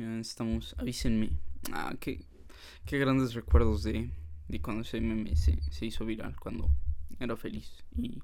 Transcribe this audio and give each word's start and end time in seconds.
Estamos, 0.00 0.74
avísenme. 0.78 1.30
Ah, 1.72 1.94
qué, 2.00 2.24
qué 2.86 2.98
grandes 2.98 3.34
recuerdos 3.34 3.82
de, 3.82 4.10
de 4.48 4.60
cuando 4.62 4.80
ese 4.80 4.98
meme 4.98 5.36
se, 5.36 5.60
se 5.70 5.84
hizo 5.84 6.06
viral, 6.06 6.40
cuando 6.40 6.70
era 7.18 7.36
feliz. 7.36 7.84
Y 7.94 8.22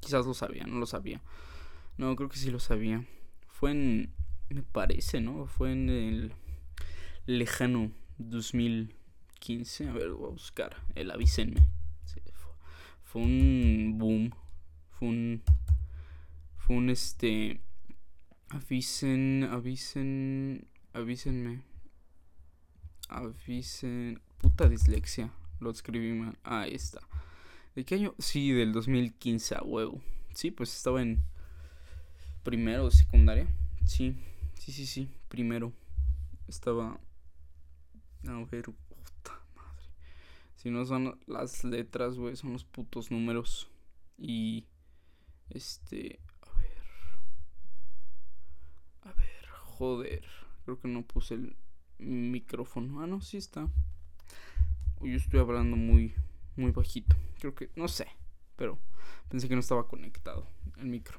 quizás 0.00 0.26
lo 0.26 0.34
sabía, 0.34 0.64
no 0.66 0.78
lo 0.78 0.84
sabía. 0.84 1.22
No, 1.96 2.14
creo 2.16 2.28
que 2.28 2.36
sí 2.36 2.50
lo 2.50 2.58
sabía. 2.58 3.06
Fue 3.48 3.70
en, 3.70 4.12
me 4.50 4.62
parece, 4.62 5.22
¿no? 5.22 5.46
Fue 5.46 5.72
en 5.72 5.88
el 5.88 6.32
lejano 7.24 7.92
2015. 8.18 9.88
A 9.88 9.92
ver, 9.94 10.10
voy 10.10 10.28
a 10.28 10.32
buscar. 10.32 10.76
El 10.94 11.10
avísenme. 11.10 11.66
Fue, 12.34 12.52
fue 13.04 13.22
un 13.22 13.94
boom. 13.96 14.30
Fue 14.90 15.08
un, 15.08 15.42
fue 16.58 16.76
un 16.76 16.90
este 16.90 17.62
Avisen, 18.52 19.44
avisen, 19.44 20.66
avísenme. 20.92 21.62
Avisen. 23.08 24.20
Puta 24.38 24.68
dislexia. 24.68 25.32
Lo 25.58 25.70
escribí 25.70 26.12
mal. 26.12 26.38
Ah, 26.44 26.60
ahí 26.60 26.74
está. 26.74 27.00
¿De 27.74 27.84
qué 27.84 27.96
año? 27.96 28.14
Sí, 28.18 28.52
del 28.52 28.72
2015, 28.72 29.56
a 29.56 29.62
huevo. 29.62 30.00
Sí, 30.34 30.50
pues 30.50 30.74
estaba 30.74 31.02
en 31.02 31.22
primero 32.42 32.86
o 32.86 32.90
secundaria. 32.90 33.46
Sí, 33.84 34.16
sí, 34.54 34.72
sí, 34.72 34.86
sí. 34.86 35.08
Primero. 35.28 35.72
Estaba. 36.48 36.98
A 38.26 38.44
ver, 38.50 38.64
puta 38.64 39.40
madre. 39.54 39.86
Si 40.56 40.70
no 40.70 40.84
son 40.84 41.18
las 41.26 41.64
letras, 41.64 42.16
güey, 42.16 42.36
son 42.36 42.52
los 42.52 42.64
putos 42.64 43.10
números. 43.10 43.68
Y. 44.16 44.66
Este. 45.50 46.20
A 49.02 49.12
ver, 49.12 49.46
joder. 49.48 50.49
Creo 50.64 50.78
que 50.78 50.88
no 50.88 51.02
puse 51.02 51.34
el 51.34 51.56
micrófono. 51.98 53.02
Ah, 53.02 53.06
no, 53.06 53.20
sí 53.20 53.36
está. 53.36 53.68
Yo 55.00 55.16
estoy 55.16 55.40
hablando 55.40 55.76
muy, 55.76 56.14
muy 56.56 56.72
bajito. 56.72 57.16
Creo 57.38 57.54
que, 57.54 57.70
no 57.76 57.88
sé. 57.88 58.06
Pero 58.56 58.78
pensé 59.28 59.48
que 59.48 59.54
no 59.54 59.60
estaba 59.60 59.88
conectado 59.88 60.46
el 60.78 60.86
micro. 60.86 61.18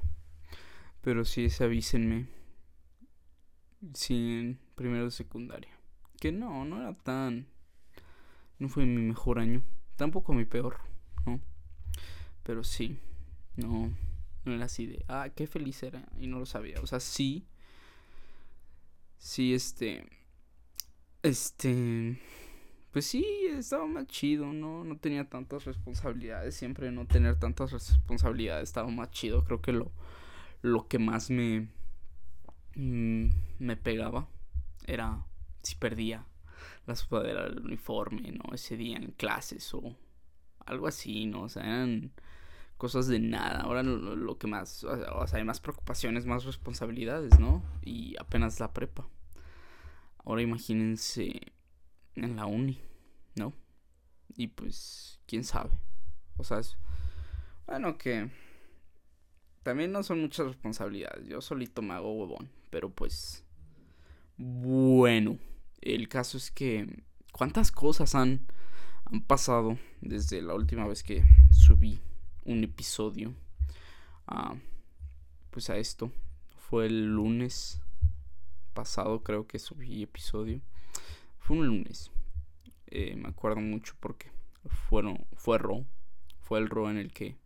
Pero 1.02 1.26
sí, 1.26 1.46
ese 1.46 1.64
avísenme. 1.64 2.28
Sí, 3.94 4.40
en 4.40 4.60
primero 4.76 5.06
de 5.06 5.12
secundaria. 5.12 5.72
Que 6.20 6.32
no, 6.32 6.64
no 6.66 6.80
era 6.80 6.94
tan. 6.94 7.48
No 8.60 8.70
fue 8.70 8.86
mi 8.86 9.02
mejor 9.02 9.40
año. 9.40 9.64
Tampoco 9.96 10.34
mi 10.34 10.46
peor, 10.46 10.78
¿no? 11.26 11.40
Pero 12.44 12.64
sí. 12.64 13.00
No. 13.56 13.92
No 14.46 14.54
era 14.54 14.66
así 14.66 14.86
de. 14.86 15.04
Ah, 15.08 15.30
qué 15.36 15.48
feliz 15.48 15.82
era. 15.82 16.08
Y 16.20 16.28
no 16.28 16.38
lo 16.38 16.46
sabía. 16.46 16.80
O 16.82 16.86
sea, 16.86 17.00
sí 17.00 17.48
Sí, 19.22 19.54
este. 19.54 20.04
Este. 21.22 22.20
Pues 22.92 23.06
sí, 23.06 23.24
estaba 23.52 23.86
más 23.86 24.08
chido, 24.08 24.48
¿no? 24.48 24.84
No 24.84 24.98
tenía 24.98 25.30
tantas 25.30 25.66
responsabilidades. 25.66 26.56
Siempre 26.56 26.92
no 26.92 27.06
tener 27.06 27.38
tantas 27.40 27.72
responsabilidades 27.72 28.70
estaba 28.70 28.90
más 28.90 29.12
chido. 29.12 29.46
Creo 29.46 29.62
que 29.62 29.74
lo, 29.74 29.92
lo 30.64 30.88
que 30.88 30.98
más 30.98 31.30
me. 31.30 31.70
Mm, 32.76 33.30
me 33.60 33.78
pegaba 33.78 34.28
era 34.88 35.24
si 35.62 35.76
perdía 35.76 36.26
la 36.88 36.96
sudadera 36.96 37.44
del 37.44 37.60
uniforme, 37.60 38.32
¿no? 38.32 38.56
Ese 38.56 38.76
día 38.76 38.98
en 38.98 39.12
clases 39.12 39.72
o 39.76 39.96
algo 40.66 40.88
así, 40.88 41.28
¿no? 41.28 41.44
O 41.44 41.50
sea, 41.50 41.64
eran 41.64 42.12
cosas 42.82 43.06
de 43.06 43.20
nada. 43.20 43.62
Ahora 43.62 43.84
lo, 43.84 44.40
que 44.40 44.48
más, 44.48 44.84
o 44.84 45.28
sea, 45.28 45.38
hay 45.38 45.44
más 45.44 45.60
preocupaciones, 45.60 46.26
más 46.26 46.46
responsabilidades, 46.46 47.40
¿no? 47.40 47.64
Y 47.84 48.16
apenas 48.20 48.60
la 48.60 48.74
prepa. 48.74 49.08
Ahora 50.26 50.42
imagínense 50.42 51.42
en 52.16 52.36
la 52.36 52.48
uni, 52.48 52.82
¿no? 53.36 53.54
Y 54.36 54.48
pues, 54.48 55.20
quién 55.28 55.44
sabe. 55.44 55.70
O 56.38 56.44
sea, 56.44 56.58
es, 56.58 56.76
bueno, 57.68 58.00
que 58.00 58.32
también 59.62 59.92
no 59.92 60.02
son 60.02 60.20
muchas 60.20 60.48
responsabilidades. 60.48 61.28
Yo 61.28 61.40
solito 61.40 61.84
me 61.84 61.94
hago 61.94 62.12
huevón. 62.14 62.50
Pero 62.72 62.90
pues, 62.90 63.46
bueno, 64.38 65.38
el 65.82 66.10
caso 66.10 66.36
es 66.36 66.50
que, 66.50 67.04
¿cuántas 67.32 67.72
cosas 67.72 68.16
han, 68.16 68.48
han 69.06 69.22
pasado 69.22 69.78
desde 70.02 70.42
la 70.42 70.56
última 70.56 70.88
vez 70.88 71.04
que 71.04 71.24
subí 71.52 72.02
un 72.46 72.64
episodio 72.64 73.34
a, 74.28 74.56
pues 75.50 75.70
a 75.70 75.78
esto. 75.78 76.12
Fue 76.58 76.86
el 76.86 77.06
lunes 77.06 77.82
pasado, 78.74 79.24
creo 79.24 79.48
que 79.48 79.60
subí 79.60 80.04
episodio. 80.04 80.62
Fue 81.40 81.58
un 81.58 81.68
lunes. 81.68 82.12
Eh, 82.88 83.16
me 83.16 83.30
acuerdo 83.30 83.62
mucho 83.62 83.96
porque 84.00 84.32
fueron, 84.66 85.26
fue 85.34 85.58
Ro 85.58 85.86
Fue 86.42 86.60
el 86.60 86.70
Ro 86.70 86.90
en 86.90 86.98
el 86.98 87.14
que 87.14 87.38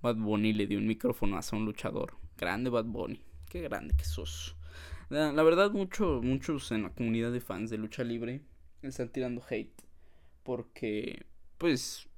Bad 0.00 0.16
Bunny 0.16 0.52
le 0.52 0.66
dio 0.66 0.78
un 0.78 0.86
micrófono 0.86 1.38
a 1.38 1.56
un 1.56 1.64
luchador. 1.64 2.16
Grande 2.36 2.70
Bad 2.70 2.84
Bunny. 2.84 3.22
Qué 3.48 3.60
grande 3.62 3.94
que 3.96 4.04
sos. 4.04 4.56
La, 5.08 5.32
la 5.32 5.42
verdad, 5.42 5.70
mucho, 5.72 6.20
muchos 6.22 6.70
en 6.70 6.82
la 6.84 6.90
comunidad 6.90 7.32
de 7.32 7.40
fans 7.40 7.70
de 7.70 7.78
lucha 7.78 8.04
libre 8.04 8.42
están 8.82 9.08
tirando 9.08 9.42
hate. 9.48 9.82
Porque, 10.42 11.26
pues, 11.58 12.08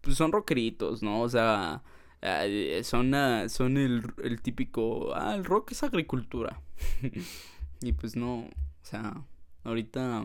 pues 0.00 0.16
son 0.16 0.32
rockeritos, 0.32 1.02
¿no? 1.02 1.22
O 1.22 1.28
sea, 1.28 1.82
eh, 2.22 2.82
son, 2.84 3.14
son 3.48 3.76
el, 3.76 4.02
el 4.22 4.42
típico, 4.42 5.14
ah, 5.14 5.34
el 5.34 5.44
rock 5.44 5.72
es 5.72 5.82
agricultura. 5.82 6.60
y 7.80 7.92
pues 7.92 8.16
no, 8.16 8.40
o 8.40 8.50
sea, 8.82 9.24
ahorita 9.64 10.24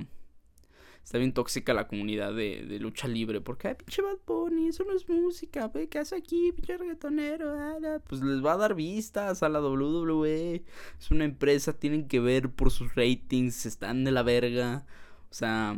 está 1.04 1.20
bien 1.20 1.34
tóxica 1.34 1.74
la 1.74 1.88
comunidad 1.88 2.34
de, 2.34 2.66
de 2.66 2.80
lucha 2.80 3.08
libre. 3.08 3.40
Porque, 3.40 3.70
ay, 3.70 3.76
pinche 3.76 4.02
Bad 4.02 4.18
Bunny, 4.26 4.70
eso 4.70 4.84
no 4.84 4.94
es 4.94 5.08
música, 5.08 5.68
ve, 5.68 5.88
¿qué 5.88 6.00
hace 6.00 6.16
aquí, 6.16 6.52
pinche 6.52 6.78
reggaetonero? 6.78 7.54
Ah, 7.58 7.78
pues 8.08 8.22
les 8.22 8.44
va 8.44 8.54
a 8.54 8.58
dar 8.58 8.76
vistas 8.76 9.44
a 9.44 9.50
la 9.50 9.62
WWE. 9.62 10.64
Es 11.00 11.12
una 11.12 11.26
empresa, 11.26 11.74
tienen 11.74 12.08
que 12.08 12.20
ver 12.20 12.50
por 12.50 12.72
sus 12.72 12.96
ratings, 12.96 13.66
están 13.66 14.04
de 14.04 14.12
la 14.12 14.24
verga. 14.24 14.86
O 15.30 15.34
sea, 15.34 15.78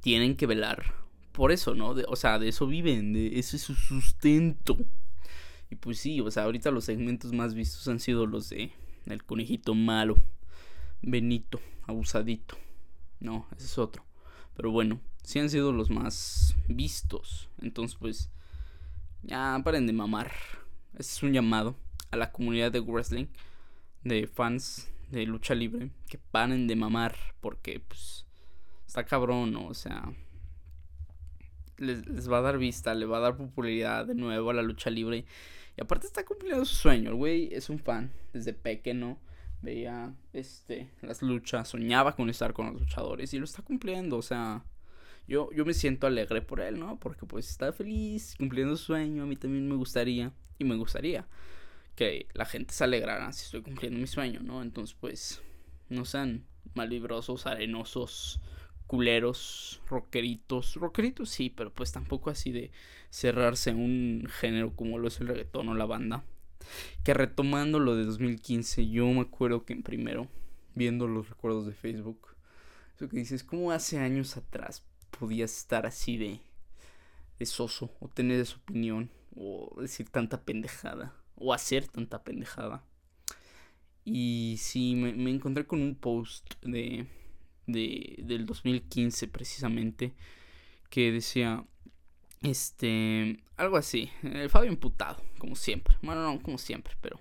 tienen 0.00 0.36
que 0.36 0.46
velar 0.46 1.03
por 1.34 1.50
eso, 1.50 1.74
¿no? 1.74 1.88
o 1.88 2.16
sea, 2.16 2.38
de 2.38 2.48
eso 2.48 2.68
viven, 2.68 3.12
de 3.12 3.40
ese 3.40 3.56
es 3.56 3.62
su 3.62 3.74
sustento. 3.74 4.78
Y 5.68 5.74
pues 5.74 5.98
sí, 5.98 6.20
o 6.20 6.30
sea, 6.30 6.44
ahorita 6.44 6.70
los 6.70 6.84
segmentos 6.84 7.32
más 7.32 7.54
vistos 7.54 7.88
han 7.88 7.98
sido 7.98 8.24
los 8.26 8.50
de 8.50 8.70
el 9.06 9.24
conejito 9.24 9.74
malo, 9.74 10.14
Benito, 11.02 11.60
abusadito. 11.88 12.56
No, 13.18 13.48
ese 13.56 13.66
es 13.66 13.78
otro. 13.78 14.04
Pero 14.54 14.70
bueno, 14.70 15.00
sí 15.24 15.40
han 15.40 15.50
sido 15.50 15.72
los 15.72 15.90
más 15.90 16.54
vistos. 16.68 17.48
Entonces, 17.60 17.96
pues, 17.98 18.30
ya 19.22 19.60
paren 19.64 19.88
de 19.88 19.92
mamar. 19.92 20.30
Ese 20.92 21.16
es 21.16 21.22
un 21.24 21.32
llamado 21.32 21.74
a 22.12 22.16
la 22.16 22.30
comunidad 22.30 22.70
de 22.70 22.78
wrestling, 22.78 23.26
de 24.04 24.28
fans 24.28 24.88
de 25.10 25.26
lucha 25.26 25.56
libre, 25.56 25.90
que 26.08 26.18
paren 26.18 26.68
de 26.68 26.76
mamar, 26.76 27.16
porque, 27.40 27.80
pues, 27.80 28.24
está 28.86 29.04
cabrón, 29.04 29.50
¿no? 29.50 29.66
O 29.66 29.74
sea, 29.74 30.14
les, 31.78 32.06
les, 32.06 32.30
va 32.30 32.38
a 32.38 32.42
dar 32.42 32.58
vista, 32.58 32.94
le 32.94 33.06
va 33.06 33.18
a 33.18 33.20
dar 33.20 33.36
popularidad 33.36 34.06
de 34.06 34.14
nuevo 34.14 34.50
a 34.50 34.54
la 34.54 34.62
lucha 34.62 34.90
libre. 34.90 35.24
Y 35.76 35.80
aparte 35.80 36.06
está 36.06 36.24
cumpliendo 36.24 36.64
su 36.64 36.76
sueño. 36.76 37.10
El 37.10 37.16
güey 37.16 37.52
es 37.52 37.68
un 37.68 37.78
fan 37.78 38.12
desde 38.32 38.52
pequeño. 38.52 39.18
Veía 39.62 40.14
este, 40.32 40.90
las 41.00 41.22
luchas, 41.22 41.68
soñaba 41.68 42.14
con 42.14 42.28
estar 42.28 42.52
con 42.52 42.66
los 42.66 42.80
luchadores 42.80 43.32
y 43.34 43.38
lo 43.38 43.44
está 43.44 43.62
cumpliendo. 43.62 44.18
O 44.18 44.22
sea, 44.22 44.64
yo, 45.26 45.50
yo 45.52 45.64
me 45.64 45.74
siento 45.74 46.06
alegre 46.06 46.42
por 46.42 46.60
él, 46.60 46.78
¿no? 46.78 46.98
Porque 47.00 47.26
pues 47.26 47.48
está 47.48 47.72
feliz, 47.72 48.34
cumpliendo 48.38 48.76
su 48.76 48.84
sueño. 48.84 49.22
A 49.22 49.26
mí 49.26 49.36
también 49.36 49.66
me 49.68 49.74
gustaría, 49.74 50.32
y 50.58 50.64
me 50.64 50.76
gustaría 50.76 51.26
que 51.94 52.26
la 52.34 52.44
gente 52.44 52.74
se 52.74 52.84
alegrara 52.84 53.32
si 53.32 53.44
estoy 53.44 53.62
cumpliendo 53.62 53.98
mi 53.98 54.06
sueño, 54.06 54.40
¿no? 54.42 54.62
Entonces, 54.62 54.96
pues, 54.98 55.42
no 55.88 56.04
sean 56.04 56.44
malvibrosos, 56.74 57.46
arenosos, 57.46 58.40
culeros, 58.86 59.80
rockeritos. 59.88 60.76
Rockeritos 60.76 61.30
sí, 61.30 61.50
pero 61.50 61.72
pues 61.72 61.92
tampoco 61.92 62.30
así 62.30 62.52
de 62.52 62.70
cerrarse 63.10 63.72
un 63.72 64.26
género 64.28 64.74
como 64.74 64.98
lo 64.98 65.08
es 65.08 65.20
el 65.20 65.28
reggaetón 65.28 65.68
o 65.68 65.74
la 65.74 65.86
banda. 65.86 66.24
Que 67.02 67.14
retomando 67.14 67.78
lo 67.78 67.96
de 67.96 68.04
2015, 68.04 68.88
yo 68.88 69.06
me 69.08 69.20
acuerdo 69.20 69.64
que 69.64 69.74
en 69.74 69.82
primero, 69.82 70.28
viendo 70.74 71.06
los 71.06 71.28
recuerdos 71.28 71.66
de 71.66 71.72
Facebook, 71.72 72.28
eso 72.96 73.08
que 73.08 73.18
dices, 73.18 73.44
como 73.44 73.72
hace 73.72 73.98
años 73.98 74.36
atrás 74.36 74.84
podía 75.18 75.44
estar 75.44 75.84
así 75.86 76.16
de, 76.16 76.40
de 77.38 77.46
soso, 77.46 77.90
o 78.00 78.08
tener 78.08 78.40
esa 78.40 78.56
opinión, 78.56 79.10
o 79.36 79.76
decir 79.80 80.08
tanta 80.08 80.42
pendejada, 80.42 81.14
o 81.36 81.52
hacer 81.52 81.86
tanta 81.88 82.22
pendejada. 82.22 82.84
Y 84.04 84.56
sí, 84.58 84.94
me 84.94 85.30
encontré 85.30 85.66
con 85.66 85.80
un 85.80 85.94
post 85.94 86.54
de 86.62 87.06
de, 87.66 88.16
del 88.18 88.46
2015 88.46 89.28
precisamente, 89.28 90.14
que 90.90 91.12
decía, 91.12 91.64
este, 92.42 93.42
algo 93.56 93.76
así, 93.76 94.10
el 94.22 94.50
Fabio 94.50 94.70
imputado, 94.70 95.22
como 95.38 95.56
siempre, 95.56 95.96
bueno, 96.02 96.22
no 96.22 96.40
como 96.42 96.58
siempre, 96.58 96.94
pero, 97.00 97.20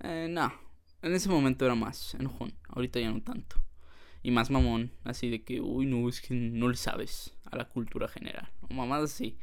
eh, 0.00 0.34
En 1.02 1.14
ese 1.14 1.28
momento 1.28 1.64
era 1.64 1.74
más 1.74 2.14
enojón, 2.14 2.52
ahorita 2.68 2.98
ya 3.00 3.10
no 3.10 3.22
tanto. 3.22 3.56
Y 4.22 4.32
más 4.32 4.50
mamón, 4.50 4.90
así 5.04 5.30
de 5.30 5.44
que, 5.44 5.60
uy, 5.60 5.86
no, 5.86 6.08
es 6.08 6.20
que 6.20 6.34
no 6.34 6.68
le 6.68 6.76
sabes 6.76 7.34
a 7.44 7.56
la 7.56 7.68
cultura 7.68 8.08
general. 8.08 8.50
O 8.68 8.74
mamadas 8.74 9.12
así. 9.12 9.38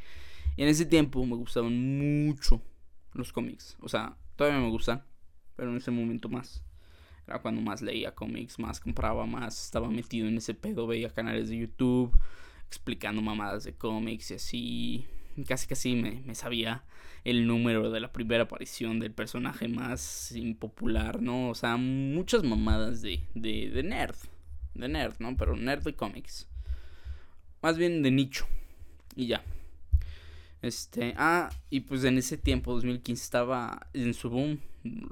Y 0.57 0.63
en 0.63 0.69
ese 0.69 0.85
tiempo 0.85 1.25
me 1.25 1.35
gustaban 1.35 2.25
mucho 2.27 2.61
los 3.13 3.31
cómics. 3.31 3.77
O 3.79 3.87
sea, 3.87 4.17
todavía 4.35 4.59
me 4.59 4.69
gustan, 4.69 5.05
pero 5.55 5.71
en 5.71 5.77
ese 5.77 5.91
momento 5.91 6.27
más. 6.27 6.64
Era 7.27 7.41
cuando 7.41 7.61
más 7.61 7.81
leía 7.81 8.13
cómics, 8.13 8.59
más 8.59 8.79
compraba, 8.79 9.25
más 9.25 9.65
estaba 9.65 9.89
metido 9.89 10.27
en 10.27 10.37
ese 10.37 10.53
pedo, 10.53 10.87
veía 10.87 11.09
canales 11.09 11.49
de 11.49 11.57
YouTube 11.57 12.17
explicando 12.67 13.21
mamadas 13.21 13.63
de 13.63 13.73
cómics 13.73 14.31
y 14.31 14.33
así. 14.35 15.05
Casi 15.47 15.67
casi 15.67 15.95
me, 15.95 16.21
me 16.25 16.33
sabía 16.33 16.83
el 17.25 17.45
número 17.45 17.89
de 17.89 17.99
la 17.99 18.13
primera 18.13 18.43
aparición 18.43 18.99
del 18.99 19.11
personaje 19.11 19.67
más 19.67 20.31
impopular, 20.31 21.21
¿no? 21.21 21.49
O 21.49 21.55
sea, 21.55 21.75
muchas 21.75 22.43
mamadas 22.43 23.01
de, 23.01 23.21
de, 23.33 23.69
de 23.69 23.83
nerd. 23.83 24.15
De 24.73 24.87
nerd, 24.87 25.15
¿no? 25.19 25.35
Pero 25.35 25.57
nerd 25.57 25.83
de 25.83 25.95
cómics. 25.95 26.47
Más 27.61 27.77
bien 27.77 28.01
de 28.01 28.11
nicho. 28.11 28.47
Y 29.15 29.27
ya. 29.27 29.43
Este, 30.61 31.13
ah, 31.17 31.49
y 31.69 31.81
pues 31.81 32.03
en 32.05 32.17
ese 32.17 32.37
tiempo, 32.37 32.73
2015, 32.73 33.23
estaba 33.23 33.87
en 33.93 34.13
su 34.13 34.29
boom 34.29 34.59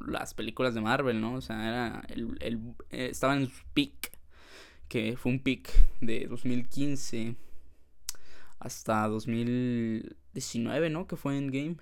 las 0.08 0.34
películas 0.34 0.74
de 0.74 0.82
Marvel, 0.82 1.20
¿no? 1.20 1.36
O 1.36 1.42
sea, 1.42 1.68
era 1.68 2.04
el, 2.10 2.38
el 2.40 2.60
eh, 2.90 3.10
estaba 3.12 3.36
en 3.36 3.48
su 3.48 3.64
peak, 3.74 4.12
que 4.88 5.18
fue 5.18 5.32
un 5.32 5.40
peak 5.40 5.70
de 6.02 6.28
2015 6.28 7.36
hasta 8.60 9.08
2019, 9.08 10.90
¿no? 10.90 11.08
Que 11.08 11.16
fue 11.16 11.38
en 11.38 11.52
Game. 11.52 11.78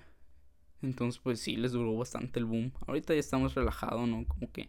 Entonces, 0.82 1.20
pues 1.22 1.40
sí, 1.40 1.56
les 1.56 1.72
duró 1.72 1.96
bastante 1.96 2.40
el 2.40 2.46
boom. 2.46 2.72
Ahorita 2.86 3.14
ya 3.14 3.20
estamos 3.20 3.54
relajados, 3.54 4.08
¿no? 4.08 4.26
Como 4.26 4.50
que 4.50 4.68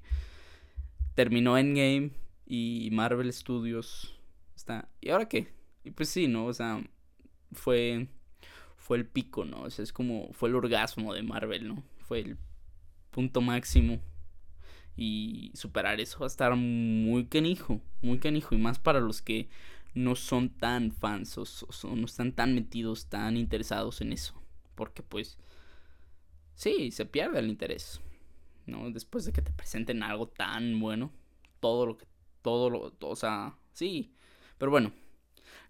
terminó 1.15 1.57
Endgame 1.57 2.11
y 2.45 2.89
Marvel 2.91 3.31
Studios 3.33 4.15
está. 4.55 4.89
¿Y 5.01 5.09
ahora 5.09 5.27
qué? 5.27 5.47
Y 5.83 5.91
pues 5.91 6.09
sí, 6.09 6.27
¿no? 6.27 6.45
O 6.45 6.53
sea, 6.53 6.83
fue 7.51 8.07
fue 8.77 8.97
el 8.97 9.07
pico, 9.07 9.45
¿no? 9.45 9.61
O 9.61 9.69
sea, 9.69 9.83
es 9.83 9.93
como 9.93 10.31
fue 10.33 10.49
el 10.49 10.55
orgasmo 10.55 11.13
de 11.13 11.23
Marvel, 11.23 11.67
¿no? 11.67 11.83
Fue 11.99 12.19
el 12.19 12.37
punto 13.13 13.39
máximo. 13.39 14.01
Y 14.97 15.51
superar 15.55 16.01
eso 16.01 16.19
va 16.19 16.25
a 16.25 16.27
estar 16.27 16.55
muy 16.55 17.25
canijo, 17.27 17.81
muy 18.01 18.19
canijo. 18.19 18.53
Y 18.53 18.57
más 18.57 18.79
para 18.79 18.99
los 18.99 19.21
que 19.21 19.47
no 19.93 20.15
son 20.15 20.49
tan 20.49 20.91
fans 20.91 21.37
o, 21.37 21.95
no 21.95 22.05
están 22.05 22.33
tan 22.33 22.53
metidos, 22.53 23.07
tan 23.07 23.37
interesados 23.37 24.01
en 24.01 24.11
eso. 24.11 24.33
Porque 24.75 25.01
pues, 25.01 25.37
sí, 26.55 26.91
se 26.91 27.05
pierde 27.05 27.39
el 27.39 27.47
interés. 27.47 28.01
¿No? 28.65 28.91
Después 28.91 29.25
de 29.25 29.31
que 29.31 29.41
te 29.41 29.51
presenten 29.51 30.03
algo 30.03 30.27
tan 30.27 30.79
bueno. 30.79 31.11
Todo 31.61 31.85
lo 31.85 31.97
que, 31.97 32.05
todo 32.41 32.69
lo, 32.69 32.93
o 32.99 33.15
sea, 33.15 33.55
sí. 33.71 34.13
Pero 34.57 34.71
bueno, 34.71 34.91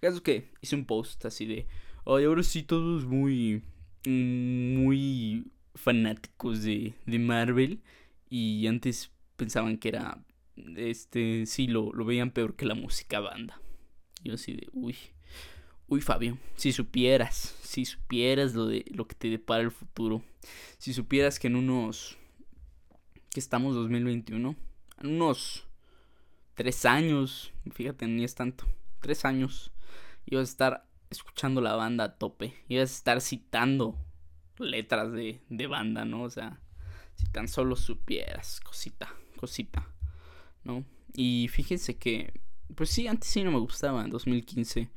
es 0.01 0.19
que 0.21 0.51
hice 0.61 0.75
un 0.75 0.85
post 0.85 1.23
así 1.25 1.45
de 1.45 1.67
Ay, 2.05 2.25
ahora 2.25 2.43
sí 2.43 2.63
todos 2.63 3.05
muy. 3.05 3.63
muy 4.05 5.45
fanáticos 5.75 6.63
de, 6.63 6.93
de 7.05 7.19
Marvel. 7.19 7.81
Y 8.29 8.67
antes 8.67 9.11
pensaban 9.35 9.77
que 9.77 9.89
era. 9.89 10.23
Este. 10.75 11.45
Sí, 11.45 11.67
lo, 11.67 11.91
lo 11.93 12.05
veían 12.05 12.31
peor 12.31 12.55
que 12.55 12.65
la 12.65 12.75
música 12.75 13.19
banda. 13.19 13.59
Yo 14.23 14.35
así 14.35 14.53
de. 14.53 14.67
Uy. 14.73 14.95
Uy, 15.87 16.01
Fabio, 16.01 16.37
si 16.55 16.71
supieras, 16.71 17.55
si 17.61 17.85
supieras 17.85 18.55
lo 18.55 18.67
de 18.67 18.85
lo 18.89 19.05
que 19.05 19.15
te 19.15 19.29
depara 19.29 19.61
el 19.61 19.69
futuro, 19.69 20.23
si 20.77 20.93
supieras 20.93 21.39
que 21.39 21.47
en 21.47 21.57
unos 21.57 22.17
que 23.29 23.39
estamos 23.39 23.75
2021, 23.75 24.55
en 25.01 25.07
unos 25.07 25.67
tres 26.55 26.85
años, 26.85 27.51
fíjate, 27.73 28.07
ni 28.07 28.23
es 28.23 28.33
tanto, 28.33 28.65
tres 29.01 29.25
años, 29.25 29.71
ibas 30.25 30.49
a 30.49 30.51
estar 30.51 30.87
escuchando 31.09 31.61
la 31.61 31.75
banda 31.75 32.05
a 32.05 32.15
tope. 32.15 32.53
Ibas 32.67 32.91
a 32.91 32.95
estar 32.95 33.21
citando 33.21 33.97
letras 34.63 35.11
de, 35.11 35.41
de 35.49 35.67
banda, 35.67 36.05
¿no? 36.05 36.23
O 36.23 36.29
sea, 36.29 36.59
si 37.15 37.25
tan 37.27 37.47
solo 37.47 37.75
supieras, 37.75 38.59
cosita, 38.61 39.13
cosita, 39.37 39.87
¿no? 40.63 40.85
Y 41.13 41.47
fíjense 41.49 41.97
que, 41.97 42.33
pues 42.75 42.89
sí, 42.89 43.07
antes 43.07 43.29
sí 43.29 43.43
no 43.43 43.51
me 43.51 43.59
gustaba, 43.59 44.03
en 44.03 44.09
2015. 44.09 44.89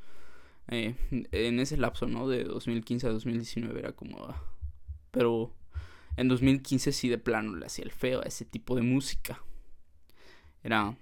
Eh, 0.68 0.96
en 1.10 1.60
ese 1.60 1.76
lapso, 1.76 2.06
¿no? 2.06 2.28
De 2.28 2.44
2015 2.44 3.06
a 3.06 3.10
2019 3.10 3.78
era 3.78 3.92
como... 3.92 4.24
Ah, 4.24 4.42
pero 5.10 5.54
en 6.16 6.28
2015 6.28 6.92
sí 6.92 7.08
de 7.08 7.18
plano 7.18 7.54
le 7.56 7.66
hacía 7.66 7.84
el 7.84 7.92
feo 7.92 8.20
a 8.20 8.24
ese 8.24 8.44
tipo 8.44 8.74
de 8.74 8.82
música. 8.82 9.42
Era... 10.62 10.96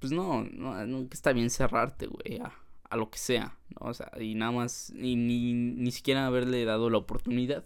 Pues 0.00 0.12
no, 0.12 0.44
no, 0.44 0.86
no 0.86 1.08
está 1.10 1.32
bien 1.34 1.50
cerrarte, 1.50 2.06
güey, 2.06 2.40
a 2.90 2.96
lo 2.96 3.10
que 3.10 3.18
sea, 3.18 3.56
¿no? 3.68 3.90
O 3.90 3.94
sea, 3.94 4.10
y 4.18 4.34
nada 4.34 4.50
más, 4.50 4.92
ni, 4.94 5.14
ni, 5.14 5.52
ni 5.52 5.90
siquiera 5.92 6.26
haberle 6.26 6.64
dado 6.64 6.90
la 6.90 6.98
oportunidad. 6.98 7.64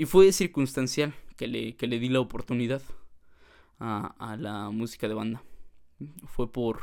Y 0.00 0.06
fue 0.06 0.32
circunstancial 0.32 1.12
que 1.36 1.46
le, 1.46 1.76
que 1.76 1.86
le 1.86 1.98
di 1.98 2.08
la 2.08 2.20
oportunidad 2.20 2.80
a, 3.78 4.14
a 4.18 4.38
la 4.38 4.70
música 4.70 5.08
de 5.08 5.12
banda. 5.12 5.42
Fue 6.24 6.50
por 6.50 6.80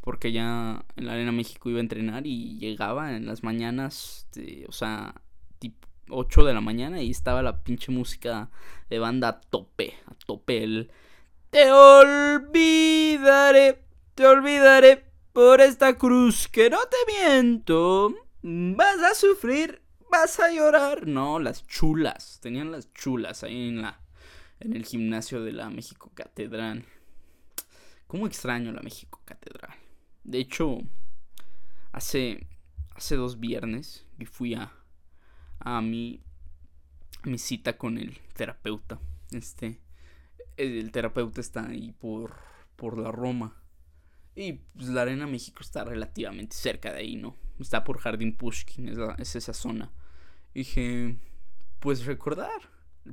porque 0.00 0.30
ya 0.30 0.84
en 0.94 1.06
la 1.06 1.14
Arena 1.14 1.32
México 1.32 1.68
iba 1.70 1.78
a 1.78 1.80
entrenar 1.80 2.24
y 2.24 2.56
llegaba 2.60 3.16
en 3.16 3.26
las 3.26 3.42
mañanas, 3.42 4.28
o 4.68 4.70
sea, 4.70 5.20
tipo 5.58 5.88
8 6.08 6.44
de 6.44 6.54
la 6.54 6.60
mañana 6.60 7.02
y 7.02 7.10
estaba 7.10 7.42
la 7.42 7.64
pinche 7.64 7.90
música 7.90 8.48
de 8.90 9.00
banda 9.00 9.26
a 9.26 9.40
tope, 9.40 9.94
a 10.06 10.14
tope 10.14 10.62
el 10.62 10.92
Te 11.50 11.72
olvidaré, 11.72 13.02
te 14.14 14.24
olvidaré, 14.24 15.04
por 15.32 15.60
esta 15.60 15.98
cruz 15.98 16.46
que 16.46 16.70
no 16.70 16.78
te 16.78 16.96
miento, 17.12 18.14
vas 18.42 19.02
a 19.02 19.16
sufrir, 19.16 19.82
a 20.16 20.50
llorar. 20.50 21.06
No, 21.06 21.38
las 21.38 21.66
chulas, 21.66 22.38
tenían 22.40 22.72
las 22.72 22.92
chulas 22.94 23.42
ahí 23.42 23.68
en 23.68 23.82
la 23.82 24.00
en 24.60 24.74
el 24.74 24.86
gimnasio 24.86 25.42
de 25.42 25.52
la 25.52 25.68
México 25.68 26.10
Catedral. 26.14 26.86
¿Cómo 28.06 28.26
extraño 28.26 28.72
la 28.72 28.80
México 28.80 29.20
Catedral? 29.26 29.76
De 30.24 30.38
hecho, 30.38 30.78
hace 31.92 32.46
hace 32.94 33.16
dos 33.16 33.38
viernes 33.38 34.06
y 34.18 34.24
fui 34.24 34.54
a 34.54 34.72
a 35.58 35.82
mi 35.82 36.22
mi 37.24 37.36
cita 37.38 37.76
con 37.76 37.98
el 37.98 38.18
terapeuta. 38.32 38.98
Este 39.32 39.80
el 40.56 40.90
terapeuta 40.92 41.42
está 41.42 41.66
ahí 41.66 41.92
por 41.92 42.36
por 42.76 42.98
la 42.98 43.12
Roma 43.12 43.54
y 44.34 44.52
pues, 44.52 44.88
la 44.88 45.02
Arena 45.02 45.26
México 45.26 45.58
está 45.60 45.84
relativamente 45.84 46.56
cerca 46.56 46.92
de 46.92 47.00
ahí, 47.00 47.16
¿no? 47.16 47.36
Está 47.58 47.84
por 47.84 47.98
Jardín 47.98 48.36
Pushkin, 48.36 48.88
es, 49.18 49.34
esa 49.34 49.54
zona. 49.54 49.90
Dije, 50.58 51.16
pues 51.80 52.04
recordar. 52.06 52.60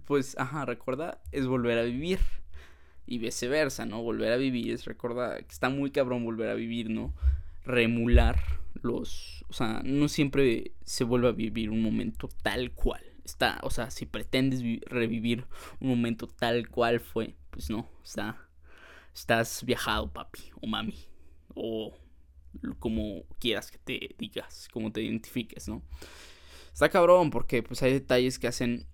Pues, 0.05 0.37
ajá, 0.37 0.65
recordar 0.65 1.21
es 1.31 1.45
volver 1.45 1.77
a 1.77 1.83
vivir. 1.83 2.19
Y 3.05 3.17
viceversa, 3.17 3.85
¿no? 3.85 4.01
Volver 4.01 4.31
a 4.31 4.37
vivir 4.37 4.71
es 4.71 4.85
recordar. 4.85 5.45
Está 5.49 5.69
muy 5.69 5.91
cabrón 5.91 6.23
volver 6.23 6.49
a 6.49 6.53
vivir, 6.53 6.89
¿no? 6.89 7.13
Remular 7.65 8.39
los. 8.81 9.43
O 9.49 9.53
sea, 9.53 9.81
no 9.83 10.07
siempre 10.07 10.71
se 10.85 11.03
vuelve 11.03 11.27
a 11.27 11.33
vivir 11.33 11.69
un 11.69 11.81
momento 11.81 12.29
tal 12.41 12.71
cual. 12.71 13.03
Está, 13.25 13.59
o 13.63 13.69
sea, 13.69 13.91
si 13.91 14.05
pretendes 14.05 14.61
revivir 14.85 15.45
un 15.79 15.89
momento 15.89 16.27
tal 16.27 16.69
cual 16.69 16.99
fue, 16.99 17.35
pues 17.49 17.69
no, 17.69 17.89
está. 18.03 18.37
Estás 19.13 19.63
viajado, 19.65 20.11
papi 20.11 20.51
o 20.61 20.67
mami 20.67 20.95
o 21.55 21.93
como 22.79 23.23
quieras 23.39 23.71
que 23.71 23.77
te 23.77 24.15
digas, 24.17 24.67
como 24.71 24.91
te 24.91 25.01
identifiques, 25.01 25.67
¿no? 25.67 25.83
Está 26.73 26.89
cabrón 26.89 27.29
porque 27.29 27.61
pues 27.63 27.83
hay 27.83 27.93
detalles 27.93 28.39
que 28.39 28.47
hacen 28.47 28.87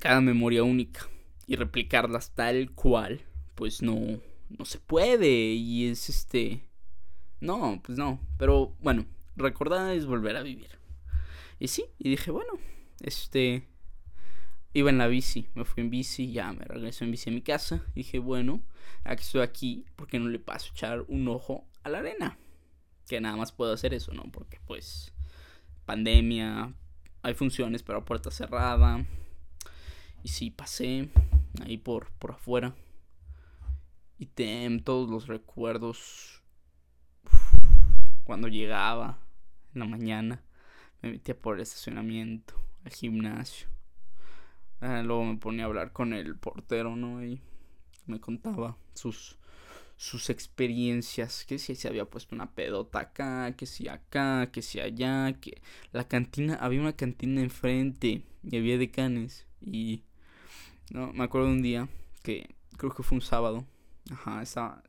cada 0.00 0.20
memoria 0.20 0.64
única 0.64 1.08
y 1.46 1.56
replicarlas 1.56 2.34
tal 2.34 2.72
cual, 2.72 3.22
pues 3.54 3.82
no 3.82 4.20
no 4.50 4.64
se 4.64 4.78
puede 4.78 5.28
y 5.28 5.88
es 5.88 6.08
este 6.08 6.68
no, 7.40 7.80
pues 7.84 7.96
no, 7.96 8.18
pero 8.36 8.74
bueno, 8.80 9.06
recordar 9.36 9.94
es 9.94 10.06
volver 10.06 10.36
a 10.36 10.42
vivir. 10.42 10.78
Y 11.60 11.68
sí, 11.68 11.84
y 11.98 12.10
dije, 12.10 12.32
bueno, 12.32 12.54
este 13.00 13.68
iba 14.72 14.90
en 14.90 14.98
la 14.98 15.06
bici, 15.06 15.48
me 15.54 15.64
fui 15.64 15.82
en 15.82 15.90
bici, 15.90 16.32
ya 16.32 16.52
me 16.52 16.64
regreso 16.64 17.04
en 17.04 17.12
bici 17.12 17.30
a 17.30 17.32
mi 17.32 17.42
casa. 17.42 17.84
dije, 17.94 18.18
bueno, 18.18 18.62
aquí 19.04 19.22
estoy 19.22 19.42
aquí, 19.42 19.86
¿por 19.96 20.08
qué 20.08 20.18
no 20.18 20.28
le 20.28 20.38
paso 20.38 20.68
a 20.68 20.72
echar 20.72 21.04
un 21.08 21.28
ojo 21.28 21.68
a 21.84 21.88
la 21.90 21.98
arena? 21.98 22.38
Que 23.06 23.20
nada 23.20 23.36
más 23.36 23.52
puedo 23.52 23.72
hacer 23.72 23.94
eso, 23.94 24.12
¿no? 24.12 24.24
Porque 24.32 24.58
pues 24.66 25.12
pandemia, 25.84 26.74
hay 27.22 27.34
funciones 27.34 27.82
pero 27.82 28.04
puerta 28.04 28.30
cerrada. 28.30 29.04
Y 30.22 30.28
sí, 30.28 30.50
pasé 30.50 31.10
ahí 31.64 31.78
por, 31.78 32.10
por 32.12 32.32
afuera. 32.32 32.74
Y 34.18 34.26
tem 34.26 34.80
todos 34.80 35.08
los 35.08 35.26
recuerdos. 35.26 36.42
Cuando 38.24 38.48
llegaba 38.48 39.18
en 39.74 39.80
la 39.80 39.86
mañana, 39.86 40.42
me 41.02 41.12
metía 41.12 41.40
por 41.40 41.56
el 41.56 41.62
estacionamiento, 41.62 42.54
al 42.84 42.92
gimnasio. 42.92 43.68
Ah, 44.80 45.02
luego 45.04 45.24
me 45.24 45.36
ponía 45.36 45.64
a 45.64 45.66
hablar 45.66 45.92
con 45.92 46.12
el 46.12 46.36
portero, 46.36 46.96
¿no? 46.96 47.24
Y 47.24 47.40
me 48.06 48.20
contaba 48.20 48.76
sus 48.94 49.38
sus 49.98 50.30
experiencias, 50.30 51.44
que 51.44 51.58
si 51.58 51.74
se 51.74 51.88
había 51.88 52.04
puesto 52.04 52.34
una 52.34 52.52
pedota 52.52 53.00
acá, 53.00 53.56
que 53.56 53.66
si 53.66 53.88
acá, 53.88 54.48
que 54.52 54.62
si 54.62 54.78
allá, 54.78 55.32
que 55.40 55.60
la 55.92 56.06
cantina, 56.06 56.54
había 56.54 56.80
una 56.80 56.94
cantina 56.94 57.42
enfrente 57.42 58.22
y 58.44 58.56
había 58.56 58.78
decanes 58.78 59.44
y 59.60 60.04
no, 60.90 61.12
me 61.12 61.24
acuerdo 61.24 61.48
un 61.48 61.62
día 61.62 61.88
que 62.22 62.54
creo 62.76 62.94
que 62.94 63.02
fue 63.02 63.16
un 63.16 63.22
sábado, 63.22 63.66
ajá, 64.10 64.40
estaba 64.40 64.84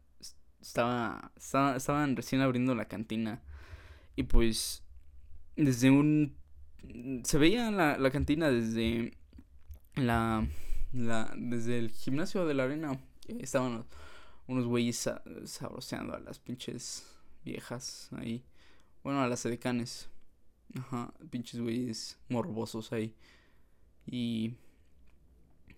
estaba, 0.61 1.31
estaban 1.75 2.15
recién 2.15 2.41
abriendo 2.41 2.75
la 2.75 2.85
cantina 2.85 3.41
y 4.15 4.23
pues 4.23 4.83
desde 5.55 5.89
un 5.89 6.35
se 7.23 7.37
veía 7.39 7.71
la, 7.71 7.97
la 7.97 8.11
cantina 8.11 8.51
desde 8.51 9.17
la, 9.95 10.47
la 10.93 11.33
desde 11.35 11.79
el 11.79 11.89
gimnasio 11.89 12.45
de 12.45 12.53
la 12.53 12.65
arena 12.65 12.99
estaban 13.27 13.85
unos 14.49 14.65
güeyes 14.65 15.09
sabroseando 15.45 16.15
a 16.15 16.19
las 16.19 16.39
pinches 16.39 17.05
viejas 17.45 18.09
ahí. 18.17 18.43
Bueno, 19.03 19.21
a 19.21 19.27
las 19.27 19.45
edecanes. 19.45 20.09
Ajá, 20.77 21.13
pinches 21.29 21.61
güeyes 21.61 22.19
morbosos 22.29 22.91
ahí. 22.91 23.15
Y. 24.07 24.55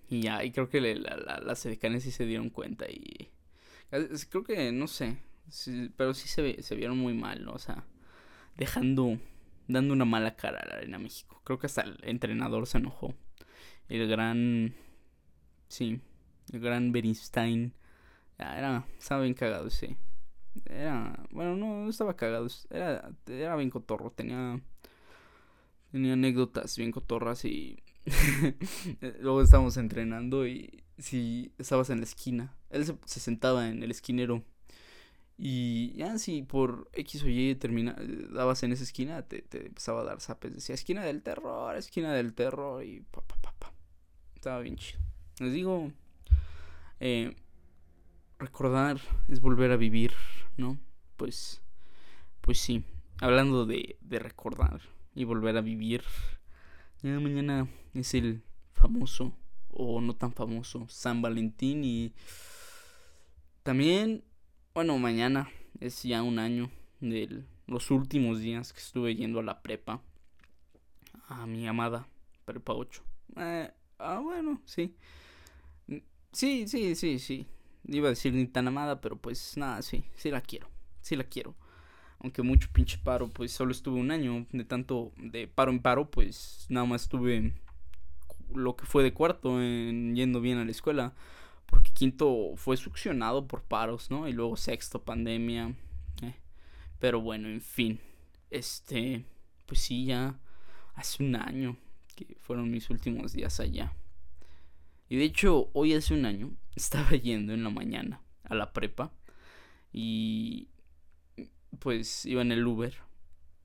Y 0.10 0.22
ya, 0.22 0.44
y 0.44 0.52
creo 0.52 0.70
que 0.70 0.82
las 0.82 1.66
edecanes 1.66 2.04
sí 2.04 2.12
se 2.12 2.26
dieron 2.26 2.50
cuenta 2.50 2.90
y. 2.90 3.30
Creo 4.30 4.44
que, 4.44 4.72
no 4.72 4.88
sé. 4.88 5.18
pero 5.98 6.14
sí 6.14 6.30
se, 6.30 6.64
se 6.64 6.76
vieron 6.76 6.98
muy 6.98 7.14
mal, 7.14 7.44
¿no? 7.44 7.54
O 7.54 7.60
sea, 7.60 7.86
dejando. 8.58 9.20
Dando 9.68 9.94
una 9.94 10.06
mala 10.06 10.36
cara 10.36 10.60
a 10.60 10.68
la 10.68 10.76
Arena 10.76 10.98
México. 10.98 11.40
Creo 11.46 11.60
que 11.60 11.68
hasta 11.68 11.82
el 11.82 11.98
entrenador 12.04 12.68
se 12.68 12.78
enojó. 12.78 13.14
El 13.90 14.08
gran. 14.08 14.74
Sí, 15.68 16.02
el 16.52 16.60
gran 16.60 16.92
Bernstein 16.92 17.74
era, 18.42 18.86
estaba 18.98 19.22
bien 19.22 19.34
cagado, 19.34 19.70
sí. 19.70 19.96
Era, 20.66 21.24
bueno, 21.32 21.56
no, 21.56 21.90
estaba 21.90 22.16
cagado, 22.16 22.48
era, 22.70 23.12
era 23.28 23.56
bien 23.56 23.70
cotorro, 23.70 24.12
tenía, 24.12 24.60
tenía 25.92 26.14
anécdotas 26.14 26.76
bien 26.78 26.92
cotorras 26.92 27.46
y 27.46 27.82
luego 29.20 29.42
estábamos 29.42 29.78
entrenando 29.78 30.46
y 30.48 30.84
si 30.98 31.54
estabas 31.58 31.90
en 31.90 32.00
la 32.00 32.04
esquina, 32.04 32.56
él 32.70 32.86
se, 32.86 33.20
sentaba 33.20 33.70
en 33.70 33.82
el 33.84 33.92
esquinero 33.92 34.44
y 35.38 35.94
ya 35.94 36.18
si 36.18 36.44
por 36.44 36.90
X 36.94 37.24
o 37.24 37.30
Y 37.30 37.56
termina, 37.56 37.96
dabas 38.34 38.64
en 38.64 38.74
esa 38.74 38.84
esquina, 38.84 39.22
te, 39.24 39.42
te 39.42 39.68
empezaba 39.68 40.02
a 40.02 40.06
dar 40.06 40.20
zapes, 40.20 40.54
decía 40.54 40.76
esquina 40.76 41.04
del 41.04 41.22
terror, 41.22 41.76
esquina 41.76 42.14
del 42.14 42.34
terror 42.34 42.84
y 42.84 43.02
pa, 43.02 43.22
pa, 43.22 43.38
pa. 43.38 43.52
Estaba 44.36 44.60
bien 44.62 44.76
chido. 44.76 45.00
Les 45.40 45.54
digo, 45.54 45.92
eh, 47.00 47.36
recordar 48.42 49.00
es 49.28 49.40
volver 49.40 49.72
a 49.72 49.78
vivir, 49.78 50.14
¿no? 50.58 50.80
Pues, 51.16 51.62
pues 52.42 52.60
sí, 52.60 52.84
hablando 53.20 53.66
de, 53.68 53.98
de 54.02 54.20
recordar 54.20 54.82
y 55.14 55.26
volver 55.26 55.58
a 55.58 55.62
vivir, 55.62 56.02
mañana 57.04 57.68
es 57.94 58.14
el 58.16 58.42
famoso 58.74 59.34
o 59.70 60.02
no 60.02 60.16
tan 60.16 60.34
famoso 60.34 60.88
San 60.90 61.22
Valentín 61.22 61.84
y 61.84 62.14
también, 63.62 64.24
bueno, 64.74 64.98
mañana 64.98 65.50
es 65.80 66.02
ya 66.02 66.24
un 66.24 66.40
año 66.40 66.72
de 67.00 67.44
los 67.68 67.92
últimos 67.92 68.40
días 68.40 68.74
que 68.74 68.80
estuve 68.80 69.16
yendo 69.16 69.40
a 69.40 69.44
la 69.44 69.62
prepa, 69.62 70.02
a 71.28 71.46
mi 71.46 71.68
amada 71.68 72.08
prepa 72.46 72.74
8. 72.74 73.04
Eh, 73.38 73.72
ah, 74.00 74.20
bueno, 74.20 74.62
sí. 74.66 74.96
Sí, 76.32 76.68
sí, 76.68 76.96
sí, 76.96 77.20
sí 77.20 77.46
iba 77.86 78.08
a 78.08 78.12
decir 78.12 78.34
ni 78.34 78.46
tan 78.48 78.68
amada, 78.68 79.02
pero 79.02 79.18
pues 79.18 79.58
nada, 79.58 79.82
sí, 79.82 80.04
sí 80.16 80.32
la 80.32 80.42
quiero, 80.42 80.70
sí 81.02 81.16
la 81.16 81.24
quiero. 81.24 81.56
Aunque 82.20 82.44
mucho 82.44 82.70
pinche 82.72 83.00
paro, 83.00 83.30
pues 83.30 83.52
solo 83.52 83.72
estuve 83.72 84.00
un 84.00 84.12
año 84.12 84.46
de 84.52 84.64
tanto 84.64 85.12
de 85.18 85.48
paro 85.48 85.72
en 85.72 85.82
paro, 85.82 86.12
pues 86.12 86.68
nada 86.70 86.86
más 86.86 87.04
estuve 87.04 87.54
lo 88.54 88.76
que 88.76 88.86
fue 88.86 89.04
de 89.04 89.14
cuarto 89.14 89.62
en 89.62 90.16
yendo 90.16 90.42
bien 90.42 90.60
a 90.60 90.66
la 90.66 90.72
escuela. 90.72 91.14
Porque 91.66 91.92
quinto 91.92 92.52
fue 92.58 92.76
succionado 92.76 93.48
por 93.48 93.64
paros, 93.64 94.12
¿no? 94.12 94.28
Y 94.28 94.34
luego 94.34 94.58
sexto, 94.58 95.02
pandemia. 95.02 95.74
Eh. 96.22 96.36
Pero 97.00 97.22
bueno, 97.22 97.48
en 97.48 97.62
fin. 97.62 98.00
Este, 98.50 99.24
pues 99.66 99.80
sí, 99.80 100.06
ya 100.06 100.38
hace 100.96 101.24
un 101.24 101.36
año 101.38 101.78
que 102.16 102.36
fueron 102.42 102.70
mis 102.70 102.90
últimos 102.90 103.32
días 103.32 103.60
allá. 103.62 103.94
Y 105.12 105.18
de 105.18 105.26
hecho, 105.26 105.70
hoy 105.74 105.94
hace 105.94 106.14
un 106.14 106.26
año 106.26 106.52
estaba 106.78 107.10
yendo 107.10 107.52
en 107.52 107.66
la 107.66 107.70
mañana 107.70 108.22
a 108.46 108.56
la 108.56 108.72
prepa 108.72 109.12
y 109.92 110.70
pues 111.80 112.26
iba 112.26 112.42
en 112.42 112.54
el 112.54 112.66
Uber 112.66 112.96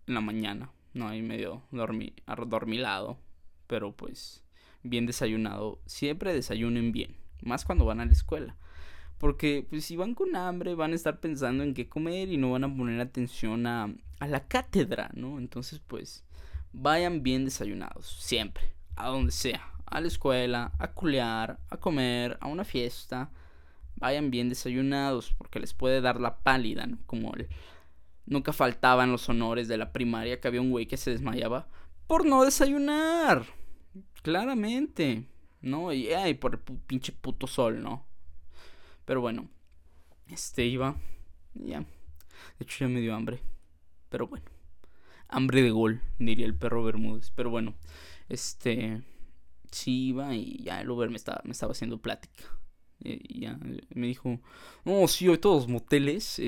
en 0.09 0.15
la 0.15 0.21
mañana, 0.21 0.73
no, 0.93 1.07
ahí 1.07 1.23
medio 1.23 1.62
dormi, 1.71 2.15
adormilado, 2.26 3.21
pero 3.69 3.95
pues 3.95 4.43
bien 4.83 5.07
desayunado. 5.07 5.81
Siempre 5.87 6.35
desayunen 6.35 6.91
bien, 6.91 7.15
más 7.43 7.65
cuando 7.65 7.85
van 7.85 8.00
a 8.00 8.07
la 8.07 8.12
escuela. 8.12 8.57
Porque 9.17 9.65
pues 9.71 9.85
si 9.85 9.95
van 9.95 10.17
con 10.17 10.35
hambre 10.35 10.75
van 10.75 10.95
a 10.95 10.97
estar 10.97 11.21
pensando 11.21 11.62
en 11.62 11.75
qué 11.75 11.88
comer 11.88 12.29
y 12.29 12.38
no 12.38 12.50
van 12.50 12.65
a 12.65 12.76
poner 12.76 13.00
atención 13.00 13.69
a, 13.69 13.95
a 14.19 14.26
la 14.26 14.49
cátedra, 14.49 15.12
¿no? 15.15 15.38
Entonces 15.38 15.79
pues 15.79 16.25
vayan 16.73 17.23
bien 17.23 17.45
desayunados, 17.45 18.17
siempre, 18.21 18.65
a 18.97 19.07
donde 19.07 19.31
sea 19.31 19.75
a 19.87 20.00
la 20.00 20.09
escuela, 20.09 20.73
a 20.78 20.93
culear, 20.93 21.59
a 21.71 21.76
comer, 21.76 22.37
a 22.40 22.49
una 22.49 22.64
fiesta, 22.64 23.31
vayan 23.97 24.31
bien 24.31 24.49
desayunados 24.49 25.33
porque 25.37 25.61
les 25.61 25.75
puede 25.75 26.00
dar 26.00 26.21
la 26.21 26.38
pálida, 26.38 26.87
¿no? 26.87 26.99
Como 27.07 27.35
el... 27.35 27.49
nunca 28.26 28.52
faltaban 28.52 29.12
los 29.12 29.28
honores 29.28 29.69
de 29.69 29.78
la 29.78 29.93
primaria 29.93 30.40
que 30.40 30.49
había 30.49 30.61
un 30.61 30.71
güey 30.71 30.87
que 30.87 30.97
se 30.97 31.11
desmayaba 31.11 31.69
por 32.07 32.26
no 32.26 32.45
desayunar. 32.45 33.47
Claramente, 34.23 35.26
¿no? 35.61 35.93
Y 35.93 36.12
ay, 36.12 36.35
por 36.35 36.55
el 36.55 36.61
pinche 36.61 37.12
puto 37.12 37.47
sol, 37.47 37.83
¿no? 37.83 38.05
Pero 39.05 39.21
bueno, 39.21 39.49
este 40.28 40.64
iba, 40.64 40.97
ya. 41.55 41.81
De 41.81 41.87
hecho 42.64 42.85
ya 42.85 42.88
me 42.88 43.00
dio 43.00 43.14
hambre. 43.14 43.40
Pero 44.09 44.26
bueno. 44.26 44.45
Hambre 45.28 45.62
de 45.62 45.71
gol, 45.71 46.02
diría 46.19 46.47
el 46.47 46.55
perro 46.55 46.85
Bermúdez. 46.85 47.31
Pero 47.31 47.50
bueno, 47.50 47.75
este 48.28 49.02
sí 49.76 50.09
iba 50.09 50.35
y 50.35 50.62
ya 50.62 50.80
el 50.80 50.90
Uber 50.90 51.11
me 51.11 51.16
estaba, 51.16 51.40
me 51.45 51.52
estaba 51.52 51.73
haciendo 51.73 51.99
plática. 51.99 52.45
Y 52.99 53.40
ya 53.40 53.59
me 53.95 54.06
dijo, 54.06 54.40
no, 54.85 55.06
sí, 55.06 55.28
hoy 55.28 55.38
todos 55.38 55.62
los 55.64 55.68
moteles 55.68 56.40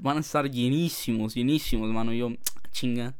van 0.00 0.18
a 0.18 0.20
estar 0.20 0.48
llenísimos, 0.50 1.34
llenísimos, 1.34 1.90
mano. 1.90 2.12
Yo, 2.12 2.28
ah, 2.28 2.68
chinga, 2.70 3.16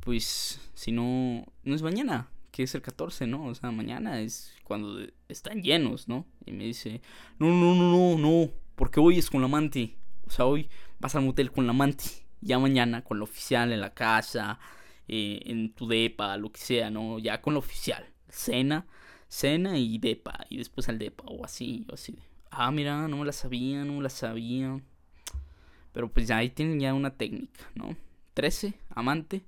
pues 0.00 0.60
si 0.74 0.92
no, 0.92 1.44
no 1.64 1.74
es 1.74 1.82
mañana, 1.82 2.28
que 2.50 2.64
es 2.64 2.74
el 2.74 2.82
14, 2.82 3.26
¿no? 3.26 3.46
O 3.46 3.54
sea, 3.54 3.70
mañana 3.70 4.20
es 4.20 4.54
cuando 4.62 5.00
están 5.28 5.62
llenos, 5.62 6.06
¿no? 6.06 6.26
Y 6.44 6.52
me 6.52 6.64
dice, 6.64 7.00
no, 7.38 7.48
no, 7.48 7.74
no, 7.74 7.90
no, 7.90 8.18
no, 8.18 8.50
porque 8.76 9.00
hoy 9.00 9.18
es 9.18 9.30
con 9.30 9.40
la 9.40 9.46
amante. 9.46 9.96
O 10.26 10.30
sea, 10.30 10.44
hoy 10.44 10.68
vas 11.00 11.16
al 11.16 11.24
motel 11.24 11.50
con 11.50 11.66
la 11.66 11.70
amante. 11.70 12.04
Ya 12.42 12.58
mañana 12.58 13.02
con 13.02 13.18
la 13.18 13.24
oficial 13.24 13.72
en 13.72 13.80
la 13.80 13.94
casa, 13.94 14.58
eh, 15.08 15.40
en 15.46 15.72
tu 15.72 15.88
depa, 15.88 16.36
lo 16.36 16.52
que 16.52 16.60
sea, 16.60 16.90
¿no? 16.90 17.18
Ya 17.18 17.40
con 17.40 17.54
la 17.54 17.60
oficial 17.60 18.11
cena, 18.32 18.86
cena 19.28 19.78
y 19.78 19.98
depa, 19.98 20.46
y 20.48 20.56
después 20.56 20.88
al 20.88 20.98
depa, 20.98 21.24
o 21.26 21.44
así, 21.44 21.86
o 21.90 21.94
así. 21.94 22.18
Ah, 22.50 22.70
mira, 22.70 23.06
no 23.08 23.18
me 23.18 23.26
la 23.26 23.32
sabía, 23.32 23.84
no 23.84 23.94
me 23.94 24.02
la 24.02 24.10
sabía. 24.10 24.80
Pero 25.92 26.10
pues 26.10 26.26
ya 26.26 26.38
ahí 26.38 26.50
tienen 26.50 26.80
ya 26.80 26.94
una 26.94 27.16
técnica, 27.16 27.70
¿no? 27.74 27.96
13, 28.34 28.74
amante, 28.90 29.44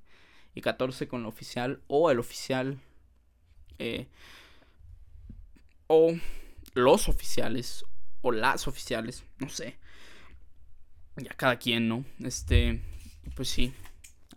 y 0.54 0.60
14 0.60 1.08
con 1.08 1.22
el 1.22 1.26
oficial, 1.26 1.80
o 1.86 2.10
el 2.10 2.18
oficial, 2.18 2.78
eh, 3.78 4.08
o 5.86 6.14
los 6.74 7.08
oficiales, 7.08 7.84
o 8.20 8.32
las 8.32 8.68
oficiales, 8.68 9.24
no 9.38 9.48
sé. 9.48 9.78
Ya 11.16 11.30
cada 11.30 11.58
quien, 11.58 11.88
¿no? 11.88 12.04
Este, 12.20 12.82
pues 13.34 13.48
sí, 13.48 13.72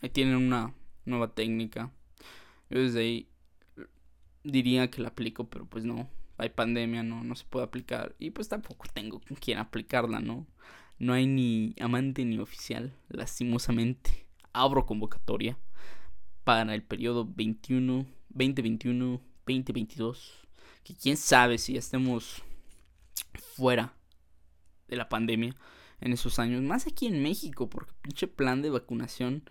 ahí 0.02 0.10
tienen 0.10 0.36
una 0.36 0.74
nueva 1.06 1.34
técnica. 1.34 1.92
Yo 2.70 2.80
desde 2.80 3.00
ahí 3.02 3.30
diría 4.52 4.90
que 4.90 5.02
la 5.02 5.10
aplico, 5.10 5.50
pero 5.50 5.66
pues 5.66 5.86
no. 5.86 6.10
Hay 6.38 6.50
pandemia, 6.50 7.04
no, 7.04 7.24
no 7.24 7.36
se 7.36 7.46
puede 7.46 7.66
aplicar. 7.66 8.16
Y 8.20 8.32
pues 8.32 8.48
tampoco 8.48 8.88
tengo 8.94 9.20
con 9.20 9.38
quién 9.38 9.58
aplicarla, 9.58 10.20
¿no? 10.20 10.46
No 11.00 11.14
hay 11.14 11.28
ni 11.28 11.76
amante 11.80 12.26
ni 12.26 12.38
oficial, 12.40 12.94
lastimosamente. 13.10 14.26
Abro 14.54 14.86
convocatoria 14.86 15.58
para 16.44 16.74
el 16.74 16.84
periodo 16.84 17.28
21, 17.36 18.06
2021, 18.30 19.22
2022. 19.46 20.48
Que 20.84 20.96
quién 20.96 21.18
sabe 21.18 21.58
si 21.58 21.74
ya 21.74 21.80
estemos 21.80 22.44
fuera 23.56 23.94
de 24.88 24.96
la 24.96 25.10
pandemia 25.10 25.56
en 26.00 26.14
esos 26.14 26.40
años. 26.40 26.62
Más 26.62 26.88
aquí 26.88 27.08
en 27.08 27.22
México, 27.22 27.70
porque 27.70 27.94
pinche 28.02 28.28
plan 28.28 28.62
de 28.62 28.70
vacunación 28.70 29.44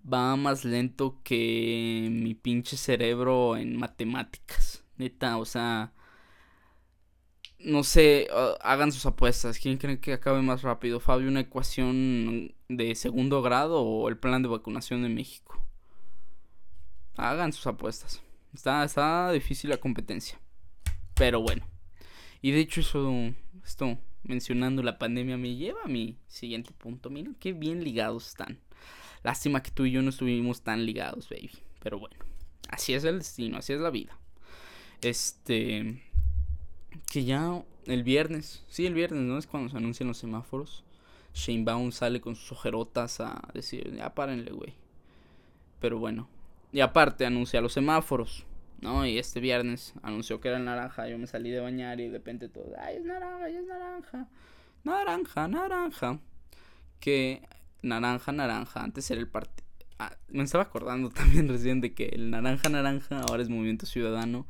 va 0.00 0.36
más 0.36 0.64
lento 0.64 1.20
que 1.22 2.08
mi 2.10 2.34
pinche 2.34 2.76
cerebro 2.76 3.56
en 3.56 3.76
matemáticas. 3.76 4.84
Neta, 4.96 5.38
o 5.38 5.44
sea, 5.44 5.92
no 7.58 7.82
sé, 7.82 8.28
hagan 8.60 8.92
sus 8.92 9.06
apuestas. 9.06 9.58
¿Quién 9.58 9.78
creen 9.78 9.98
que 9.98 10.12
acabe 10.12 10.42
más 10.42 10.62
rápido? 10.62 11.00
Fabio, 11.00 11.28
una 11.28 11.40
ecuación 11.40 12.54
de 12.68 12.94
segundo 12.94 13.42
grado 13.42 13.82
o 13.82 14.08
el 14.08 14.18
plan 14.18 14.42
de 14.42 14.48
vacunación 14.48 15.02
de 15.02 15.08
México. 15.08 15.60
Hagan 17.16 17.52
sus 17.52 17.66
apuestas. 17.66 18.22
Está, 18.52 18.84
está 18.84 19.32
difícil 19.32 19.70
la 19.70 19.78
competencia. 19.78 20.38
Pero 21.14 21.40
bueno. 21.40 21.66
Y 22.42 22.50
de 22.50 22.60
hecho 22.60 22.80
eso, 22.80 23.12
esto 23.64 23.98
mencionando 24.22 24.82
la 24.82 24.98
pandemia 24.98 25.36
me 25.36 25.54
lleva 25.54 25.80
a 25.84 25.88
mi 25.88 26.18
siguiente 26.26 26.72
punto. 26.72 27.10
Miren 27.10 27.34
qué 27.34 27.52
bien 27.52 27.82
ligados 27.82 28.28
están. 28.28 28.60
Lástima 29.24 29.62
que 29.62 29.70
tú 29.70 29.86
y 29.86 29.90
yo 29.90 30.02
no 30.02 30.10
estuvimos 30.10 30.60
tan 30.60 30.84
ligados, 30.86 31.28
baby. 31.28 31.50
Pero 31.82 31.98
bueno, 31.98 32.16
así 32.68 32.94
es 32.94 33.04
el 33.04 33.18
destino, 33.18 33.56
así 33.56 33.72
es 33.72 33.80
la 33.80 33.90
vida. 33.90 34.16
Este 35.00 36.00
que 37.10 37.24
ya 37.24 37.62
el 37.86 38.02
viernes, 38.02 38.62
sí, 38.68 38.86
el 38.86 38.94
viernes, 38.94 39.22
¿no? 39.22 39.38
Es 39.38 39.46
cuando 39.46 39.70
se 39.70 39.78
anuncian 39.78 40.08
los 40.08 40.18
semáforos. 40.18 40.84
Shane 41.32 41.64
Baum 41.64 41.90
sale 41.90 42.20
con 42.20 42.36
sus 42.36 42.52
ojerotas 42.52 43.18
a 43.20 43.48
decir, 43.52 43.92
ya 43.96 44.14
párenle, 44.14 44.52
güey. 44.52 44.74
Pero 45.80 45.98
bueno. 45.98 46.28
Y 46.70 46.80
aparte 46.80 47.24
anuncia 47.24 47.60
los 47.60 47.72
semáforos, 47.72 48.44
¿no? 48.80 49.06
Y 49.06 49.18
este 49.18 49.40
viernes 49.40 49.94
anunció 50.02 50.40
que 50.40 50.48
era 50.48 50.58
naranja. 50.58 51.08
Yo 51.08 51.18
me 51.18 51.26
salí 51.26 51.50
de 51.50 51.60
bañar 51.60 51.98
y 52.00 52.08
de 52.08 52.12
repente 52.12 52.48
todo, 52.48 52.74
ay, 52.78 52.96
es 52.96 53.04
naranja, 53.04 53.48
es 53.48 53.64
naranja. 53.64 54.28
Naranja, 54.84 55.48
naranja. 55.48 56.18
Que 57.00 57.42
naranja, 57.84 58.32
naranja. 58.32 58.82
Antes 58.82 59.10
era 59.10 59.20
el 59.20 59.28
partido. 59.28 59.66
Ah, 59.98 60.16
me 60.28 60.42
estaba 60.42 60.64
acordando 60.64 61.10
también 61.10 61.48
recién 61.48 61.80
de 61.80 61.94
que 61.94 62.06
el 62.06 62.30
naranja, 62.30 62.68
naranja 62.68 63.20
ahora 63.20 63.42
es 63.42 63.48
Movimiento 63.48 63.86
Ciudadano. 63.86 64.46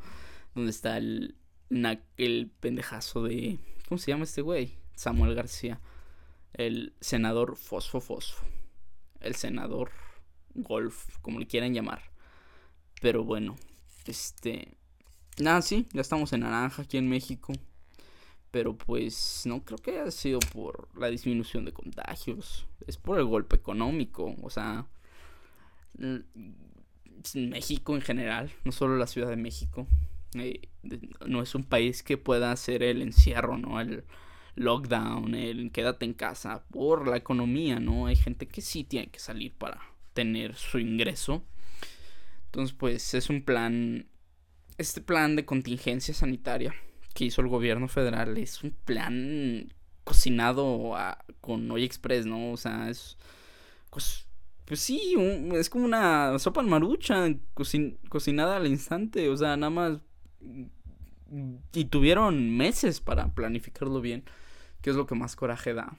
Donde 0.55 0.71
está 0.71 0.97
el, 0.97 1.37
el 2.17 2.50
pendejazo 2.61 3.25
de. 3.25 3.59
¿Cómo 3.88 3.99
se 3.99 4.11
llama 4.11 4.25
este 4.25 4.41
güey? 4.41 4.79
Samuel 4.95 5.35
García. 5.35 5.81
El 6.53 6.95
senador 7.00 7.57
Fosfo 7.57 8.00
Fosfo. 8.00 8.45
El 9.21 9.35
senador 9.35 9.91
Golf, 10.55 11.19
como 11.21 11.41
le 11.41 11.47
quieran 11.47 11.75
llamar. 11.75 12.03
Pero 13.00 13.25
bueno, 13.25 13.57
este. 14.07 14.76
Nada, 15.38 15.62
sí, 15.62 15.88
ya 15.93 16.00
estamos 16.00 16.33
en 16.33 16.41
naranja 16.41 16.83
aquí 16.83 16.97
en 16.97 17.09
México. 17.09 17.53
Pero 18.54 18.76
pues 18.76 19.42
no 19.46 19.64
creo 19.64 19.78
que 19.78 19.99
haya 19.99 20.12
sido 20.12 20.38
por 20.38 20.88
la 20.96 21.08
disminución 21.08 21.64
de 21.64 21.73
contagios. 21.73 22.68
Es 22.87 22.96
por 22.96 23.18
el 23.18 23.25
golpe 23.25 23.56
económico. 23.56 24.37
O 24.44 24.49
sea, 24.49 24.87
México 27.34 27.96
en 27.96 28.00
general, 28.00 28.52
no 28.62 28.70
solo 28.70 28.96
la 28.96 29.08
Ciudad 29.08 29.28
de 29.28 29.34
México. 29.34 29.88
Eh, 30.34 30.68
no 31.26 31.42
es 31.42 31.56
un 31.56 31.64
país 31.64 32.04
que 32.04 32.16
pueda 32.16 32.52
hacer 32.52 32.84
el 32.84 33.02
encierro, 33.02 33.58
¿no? 33.58 33.80
El 33.80 34.04
lockdown, 34.54 35.34
el 35.34 35.73
quédate 35.73 36.04
en 36.04 36.14
casa 36.14 36.64
por 36.70 37.08
la 37.08 37.16
economía, 37.16 37.80
¿no? 37.80 38.06
Hay 38.06 38.14
gente 38.14 38.46
que 38.46 38.61
sí 38.61 38.84
tiene 38.84 39.08
que 39.08 39.18
salir 39.18 39.52
para 39.52 39.80
tener 40.12 40.54
su 40.54 40.78
ingreso. 40.78 41.42
Entonces, 42.44 42.73
pues 42.78 43.14
es 43.14 43.30
un 43.30 43.42
plan, 43.42 44.06
este 44.78 45.00
plan 45.00 45.34
de 45.34 45.44
contingencia 45.44 46.14
sanitaria 46.14 46.73
que 47.14 47.26
hizo 47.26 47.40
el 47.40 47.49
gobierno 47.49 47.88
federal 47.88 48.37
es 48.37 48.62
un 48.62 48.73
plan 48.85 49.73
cocinado 50.04 50.94
con 51.40 51.71
Oye 51.71 51.85
Express, 51.85 52.26
¿no? 52.26 52.52
O 52.52 52.56
sea, 52.56 52.90
es... 52.90 53.16
Pues, 53.90 54.26
pues 54.64 54.80
sí, 54.80 55.14
es 55.52 55.71
como 55.71 55.85
una 55.85 56.38
sopa 56.38 56.61
en 56.61 56.68
marucha 56.68 57.28
cocinada 58.09 58.56
al 58.56 58.66
instante, 58.66 59.28
o 59.28 59.37
sea, 59.37 59.56
nada 59.56 59.71
más 59.71 60.00
y 61.73 61.87
tuvieron 61.87 62.56
meses 62.56 63.00
para 63.00 63.35
planificarlo 63.35 64.00
bien, 64.00 64.25
que 64.80 64.90
es 64.90 64.97
lo 64.97 65.06
que 65.06 65.14
más 65.14 65.37
coraje 65.37 65.75
da. 65.75 65.97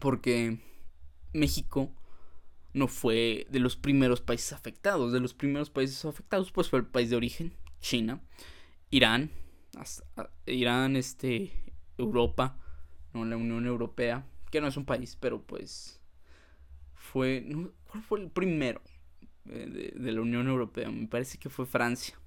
Porque 0.00 0.58
México 1.32 1.92
no 2.72 2.88
fue 2.88 3.46
de 3.50 3.58
los 3.58 3.76
primeros 3.76 4.20
países 4.20 4.52
afectados. 4.52 5.12
De 5.12 5.20
los 5.20 5.34
primeros 5.34 5.70
países 5.70 6.04
afectados, 6.04 6.52
pues 6.52 6.68
fue 6.68 6.78
el 6.78 6.86
país 6.86 7.10
de 7.10 7.16
origen, 7.16 7.52
China, 7.80 8.20
Irán, 8.90 9.30
Irán, 10.46 10.96
este, 10.96 11.52
Europa, 11.96 12.58
no 13.12 13.24
la 13.24 13.36
Unión 13.36 13.66
Europea, 13.66 14.26
que 14.50 14.60
no 14.60 14.66
es 14.66 14.76
un 14.76 14.84
país, 14.84 15.16
pero 15.20 15.42
pues 15.42 16.00
fue, 16.94 17.46
¿cuál 17.90 18.02
fue 18.02 18.20
el 18.20 18.30
primero 18.30 18.80
eh, 19.46 19.92
de 19.94 20.12
la 20.12 20.20
Unión 20.20 20.48
Europea? 20.48 20.90
Me 20.90 21.06
parece 21.06 21.38
que 21.38 21.48
fue 21.48 21.66
Francia 21.66 22.18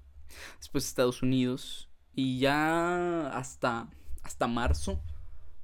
después 0.58 0.86
Estados 0.86 1.22
Unidos 1.22 1.88
y 2.14 2.38
ya 2.38 3.28
hasta, 3.28 3.88
hasta 4.22 4.46
marzo 4.46 5.02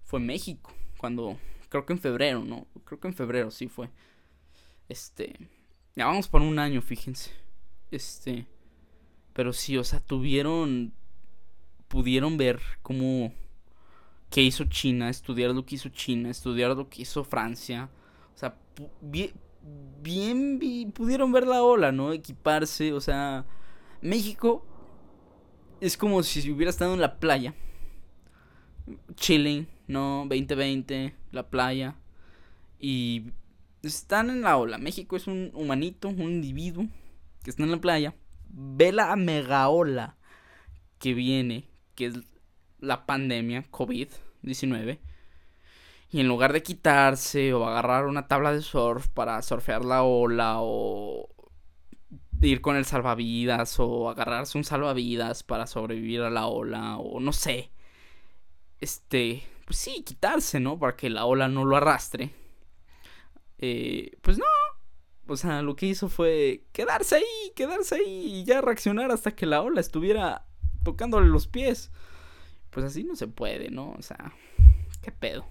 fue 0.04 0.20
México, 0.20 0.72
cuando 0.96 1.38
creo 1.68 1.84
que 1.84 1.92
en 1.92 1.98
febrero, 1.98 2.44
¿no? 2.44 2.66
Creo 2.84 2.98
que 3.00 3.08
en 3.08 3.14
febrero 3.14 3.50
sí 3.50 3.68
fue. 3.68 3.90
Este, 4.88 5.36
ya 5.94 6.06
vamos 6.06 6.28
por 6.28 6.40
un 6.40 6.58
año, 6.58 6.80
fíjense. 6.80 7.30
Este, 7.90 8.46
pero 9.34 9.52
sí, 9.52 9.76
o 9.76 9.84
sea, 9.84 10.00
tuvieron, 10.00 10.94
pudieron 11.88 12.36
ver 12.36 12.60
cómo, 12.82 13.32
qué 14.30 14.42
hizo 14.42 14.64
China, 14.64 15.08
estudiar 15.08 15.50
lo 15.50 15.64
que 15.64 15.74
hizo 15.74 15.88
China, 15.88 16.30
estudiar 16.30 16.76
lo 16.76 16.88
que 16.88 17.02
hizo 17.02 17.24
Francia. 17.24 17.90
O 18.34 18.38
sea, 18.38 18.56
bien, 19.00 19.32
bien, 20.58 20.92
pudieron 20.92 21.32
ver 21.32 21.46
la 21.46 21.62
ola, 21.62 21.90
¿no? 21.92 22.12
Equiparse, 22.12 22.92
o 22.92 23.00
sea, 23.00 23.46
México 24.00 24.64
es 25.80 25.96
como 25.96 26.22
si 26.22 26.50
hubiera 26.50 26.70
estado 26.70 26.94
en 26.94 27.00
la 27.00 27.18
playa. 27.18 27.54
Chilling, 29.16 29.68
¿no? 29.86 30.24
2020, 30.28 31.14
la 31.32 31.48
playa. 31.48 31.96
Y 32.78 33.32
están 33.82 34.30
en 34.30 34.42
la 34.42 34.56
ola. 34.56 34.78
México 34.78 35.16
es 35.16 35.26
un 35.26 35.50
humanito, 35.54 36.08
un 36.08 36.20
individuo 36.20 36.86
que 37.42 37.50
está 37.50 37.62
en 37.62 37.70
la 37.70 37.80
playa. 37.80 38.14
Ve 38.50 38.92
la 38.92 39.14
mega 39.16 39.68
ola 39.68 40.16
que 40.98 41.14
viene, 41.14 41.68
que 41.98 42.06
es 42.06 42.14
la 42.78 43.06
pandemia 43.06 43.64
COVID-19. 43.72 45.00
Y 46.10 46.20
en 46.20 46.28
lugar 46.28 46.52
de 46.52 46.62
quitarse 46.62 47.52
o 47.52 47.66
agarrar 47.66 48.06
una 48.06 48.28
tabla 48.28 48.52
de 48.52 48.62
surf 48.62 49.08
para 49.08 49.42
surfear 49.42 49.84
la 49.84 50.04
ola 50.04 50.58
o 50.60 51.28
ir 52.40 52.60
con 52.60 52.76
el 52.76 52.84
salvavidas 52.84 53.80
o 53.80 54.08
agarrarse 54.08 54.56
un 54.56 54.62
salvavidas 54.62 55.42
para 55.42 55.66
sobrevivir 55.66 56.22
a 56.22 56.30
la 56.30 56.46
ola 56.46 56.98
o 56.98 57.18
no 57.18 57.32
sé. 57.32 57.72
Este, 58.80 59.42
pues 59.66 59.78
sí, 59.80 60.04
quitarse, 60.04 60.60
¿no? 60.60 60.78
Para 60.78 60.94
que 60.94 61.10
la 61.10 61.26
ola 61.26 61.48
no 61.48 61.64
lo 61.64 61.76
arrastre. 61.76 62.30
Eh, 63.58 64.16
pues 64.22 64.38
no. 64.38 64.44
O 65.26 65.36
sea, 65.36 65.62
lo 65.62 65.74
que 65.74 65.86
hizo 65.86 66.08
fue 66.08 66.62
quedarse 66.72 67.16
ahí, 67.16 67.52
quedarse 67.56 67.96
ahí 67.96 68.36
y 68.36 68.44
ya 68.44 68.60
reaccionar 68.60 69.10
hasta 69.10 69.34
que 69.34 69.46
la 69.46 69.62
ola 69.62 69.80
estuviera 69.80 70.47
tocándole 70.90 71.28
los 71.28 71.46
pies. 71.46 71.90
Pues 72.70 72.84
así 72.84 73.04
no 73.04 73.16
se 73.16 73.26
puede, 73.28 73.70
¿no? 73.70 73.92
O 73.92 74.02
sea, 74.02 74.34
qué 75.02 75.12
pedo. 75.12 75.46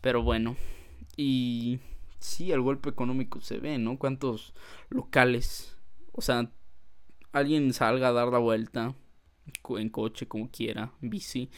Pero 0.00 0.22
bueno, 0.22 0.56
y 1.16 1.80
sí, 2.18 2.52
el 2.52 2.60
golpe 2.60 2.88
económico 2.88 3.40
se 3.40 3.58
ve, 3.58 3.78
¿no? 3.78 3.98
¿Cuántos 3.98 4.54
locales 4.88 5.76
o 6.16 6.22
sea, 6.22 6.50
alguien 7.32 7.72
salga 7.74 8.08
a 8.08 8.12
dar 8.12 8.28
la 8.28 8.38
vuelta 8.38 8.94
en 9.68 9.88
coche, 9.90 10.26
como 10.26 10.50
quiera, 10.50 10.92
bici. 11.00 11.50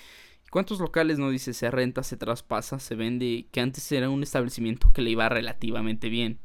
¿Cuántos 0.51 0.81
locales 0.81 1.19
no 1.19 1.31
dice 1.31 1.55
se 1.55 1.71
renta, 1.71 2.03
se 2.03 2.17
traspasa, 2.17 2.81
se 2.81 2.97
vende? 2.97 3.47
Que 3.53 3.61
antes 3.61 3.91
era 3.93 4.11
un 4.11 4.23
establecimiento 4.23 4.91
que 4.93 5.03
le 5.03 5.11
iba 5.11 5.29
relativamente 5.29 6.09
bien. 6.09 6.41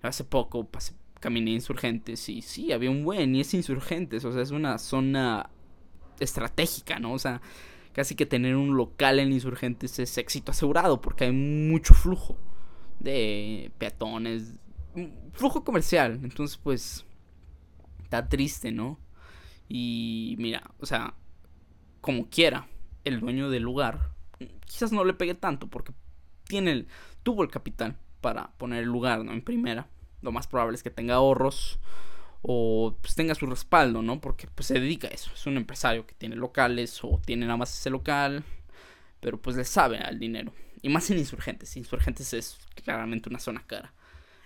Hace 0.00 0.24
poco 0.24 0.66
pasé, 0.70 0.94
caminé 1.20 1.50
insurgentes 1.50 2.28
y 2.30 2.40
sí, 2.40 2.72
había 2.72 2.90
un 2.90 3.04
buen 3.04 3.34
y 3.34 3.40
es 3.40 3.52
insurgentes. 3.52 4.24
O 4.24 4.32
sea, 4.32 4.40
es 4.40 4.50
una 4.50 4.78
zona 4.78 5.49
estratégica, 6.20 6.98
¿no? 6.98 7.12
O 7.12 7.18
sea, 7.18 7.40
casi 7.92 8.14
que 8.14 8.26
tener 8.26 8.56
un 8.56 8.76
local 8.76 9.18
en 9.18 9.32
insurgentes 9.32 9.98
es 9.98 10.16
éxito 10.18 10.52
asegurado 10.52 11.00
porque 11.00 11.24
hay 11.24 11.32
mucho 11.32 11.94
flujo 11.94 12.38
de 12.98 13.72
peatones, 13.78 14.54
flujo 15.32 15.64
comercial. 15.64 16.20
Entonces, 16.22 16.56
pues 16.58 17.04
está 18.02 18.28
triste, 18.28 18.72
¿no? 18.72 18.98
Y 19.68 20.36
mira, 20.38 20.70
o 20.80 20.86
sea, 20.86 21.14
como 22.00 22.28
quiera, 22.28 22.68
el 23.04 23.20
dueño 23.20 23.50
del 23.50 23.62
lugar 23.62 24.10
quizás 24.66 24.92
no 24.92 25.04
le 25.04 25.14
pegue 25.14 25.34
tanto 25.34 25.66
porque 25.68 25.92
tiene 26.44 26.72
el, 26.72 26.88
tuvo 27.22 27.42
el 27.42 27.50
capital 27.50 27.98
para 28.20 28.52
poner 28.56 28.82
el 28.82 28.88
lugar, 28.88 29.24
¿no? 29.24 29.32
En 29.32 29.42
primera. 29.42 29.88
Lo 30.22 30.32
más 30.32 30.46
probable 30.46 30.74
es 30.74 30.82
que 30.82 30.90
tenga 30.90 31.14
ahorros 31.14 31.78
o 32.42 32.96
pues 33.00 33.14
tenga 33.14 33.34
su 33.34 33.46
respaldo, 33.46 34.02
¿no? 34.02 34.20
Porque 34.20 34.46
pues 34.46 34.66
se 34.66 34.74
dedica 34.74 35.08
a 35.08 35.10
eso. 35.10 35.30
Es 35.34 35.46
un 35.46 35.56
empresario 35.56 36.06
que 36.06 36.14
tiene 36.14 36.36
locales 36.36 37.00
o 37.02 37.20
tiene 37.24 37.46
nada 37.46 37.58
más 37.58 37.72
ese 37.78 37.90
local, 37.90 38.44
pero 39.20 39.40
pues 39.40 39.56
le 39.56 39.64
sabe 39.64 39.98
al 39.98 40.18
dinero. 40.18 40.52
Y 40.82 40.88
más 40.88 41.10
en 41.10 41.18
Insurgentes. 41.18 41.76
Insurgentes 41.76 42.32
es 42.32 42.58
claramente 42.84 43.28
una 43.28 43.38
zona 43.38 43.66
cara. 43.66 43.92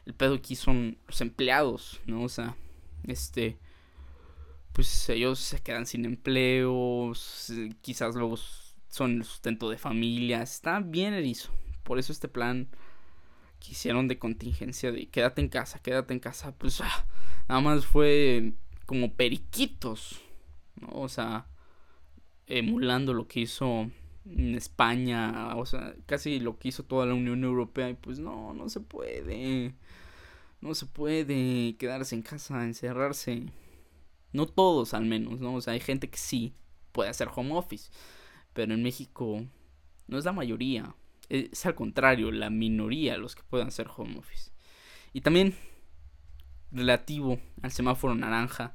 El 0.07 0.15
pedo 0.15 0.35
aquí 0.35 0.57
son 0.57 0.99
los 1.07 1.21
empleados, 1.21 2.01
¿no? 2.07 2.25
O 2.25 2.29
sea, 2.29 2.57
este, 3.07 3.59
pues 4.73 5.09
ellos 5.09 5.39
se 5.39 5.61
quedan 5.61 5.87
sin 5.87 6.05
empleo, 6.05 7.13
quizás 7.81 8.15
luego 8.17 8.37
son 8.89 9.19
el 9.19 9.25
sustento 9.25 9.71
de 9.71 9.79
familias. 9.79 10.55
Está 10.55 10.81
bien 10.81 11.15
erizo. 11.15 11.51
Por 11.85 11.99
eso 11.99 12.13
este 12.13 12.29
plan 12.29 12.69
que 13.65 13.73
hicieron 13.73 14.09
de 14.09 14.19
contingencia 14.19 14.93
de 14.93 15.07
quédate 15.07 15.41
en 15.41 15.49
casa, 15.49 15.79
quédate 15.79 16.13
en 16.13 16.21
casa, 16.21 16.53
pues 16.57 16.81
ah, 16.83 17.07
nada 17.49 17.61
más 17.61 17.87
fue 17.87 18.53
como 18.87 19.15
periquitos, 19.15 20.21
¿no? 20.81 20.89
O 20.93 21.09
sea, 21.09 21.47
emulando 22.47 23.15
lo 23.15 23.27
que 23.27 23.41
hizo 23.41 23.91
en 24.27 24.55
España, 24.55 25.57
o 25.57 25.65
sea, 25.67 25.95
casi 26.07 26.41
lo 26.41 26.59
que 26.59 26.69
hizo 26.69 26.83
toda 26.83 27.07
la 27.07 27.15
Unión 27.15 27.43
Europea 27.45 27.91
y 27.91 27.95
pues 27.95 28.19
no, 28.19 28.53
no 28.55 28.69
se 28.69 28.81
puede. 28.81 29.75
No 30.61 30.75
se 30.75 30.87
puede 30.87 31.77
quedarse 31.77 32.15
en 32.15 32.23
casa, 32.23 32.65
encerrarse. 32.65 33.47
No 34.33 34.47
todos 34.47 34.95
al 34.95 35.05
menos, 35.05 35.41
¿no? 35.41 35.55
O 35.55 35.61
sea, 35.61 35.75
hay 35.75 35.81
gente 35.81 36.11
que 36.11 36.19
sí 36.19 36.55
puede 36.93 37.11
hacer 37.11 37.29
home 37.35 37.55
office, 37.55 37.91
pero 38.53 38.75
en 38.75 38.83
México 38.83 39.45
no 40.07 40.19
es 40.19 40.25
la 40.25 40.33
mayoría. 40.33 40.95
Es 41.29 41.65
al 41.67 41.75
contrario, 41.75 42.31
la 42.31 42.51
minoría 42.51 43.17
los 43.17 43.35
que 43.35 43.43
pueden 43.43 43.69
hacer 43.69 43.89
home 43.95 44.19
office. 44.19 44.51
Y 45.13 45.21
también 45.21 45.55
relativo 46.75 47.39
al 47.63 47.71
semáforo 47.71 48.15
naranja. 48.15 48.75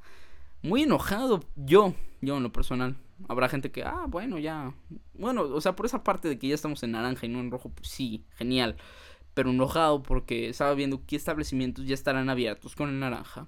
Muy 0.61 0.83
enojado 0.83 1.43
yo, 1.55 1.93
yo 2.21 2.37
en 2.37 2.43
lo 2.43 2.51
personal. 2.51 2.97
Habrá 3.27 3.49
gente 3.49 3.71
que, 3.71 3.83
ah, 3.83 4.05
bueno, 4.07 4.39
ya. 4.39 4.73
Bueno, 5.13 5.43
o 5.43 5.61
sea, 5.61 5.75
por 5.75 5.85
esa 5.85 6.03
parte 6.03 6.29
de 6.29 6.39
que 6.39 6.47
ya 6.47 6.55
estamos 6.55 6.81
en 6.83 6.91
naranja 6.91 7.25
y 7.25 7.29
no 7.29 7.39
en 7.39 7.51
rojo, 7.51 7.69
pues 7.69 7.89
sí, 7.89 8.25
genial. 8.35 8.77
Pero 9.33 9.51
enojado 9.51 10.01
porque 10.01 10.49
estaba 10.49 10.73
viendo 10.73 11.05
qué 11.05 11.15
establecimientos 11.15 11.85
ya 11.85 11.93
estarán 11.93 12.29
abiertos 12.29 12.75
con 12.75 12.89
el 12.89 12.99
naranja. 12.99 13.47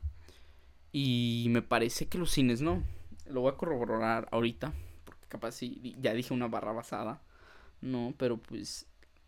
Y 0.92 1.48
me 1.50 1.62
parece 1.62 2.08
que 2.08 2.18
los 2.18 2.32
cines 2.32 2.62
no. 2.62 2.84
Lo 3.26 3.42
voy 3.42 3.52
a 3.52 3.58
corroborar 3.58 4.28
ahorita. 4.32 4.74
Porque 5.06 5.26
capaz 5.28 5.54
sí, 5.54 5.96
ya 6.00 6.14
dije 6.14 6.34
una 6.34 6.48
barra 6.48 6.74
basada. 6.74 7.22
No, 7.80 8.14
pero 8.18 8.38
pues 8.38 8.88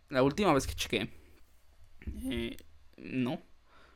la 0.09 0.23
última 0.23 0.53
vez 0.53 0.67
que 0.67 0.73
chequé, 0.75 1.09
eh, 2.29 2.57
no. 2.97 3.41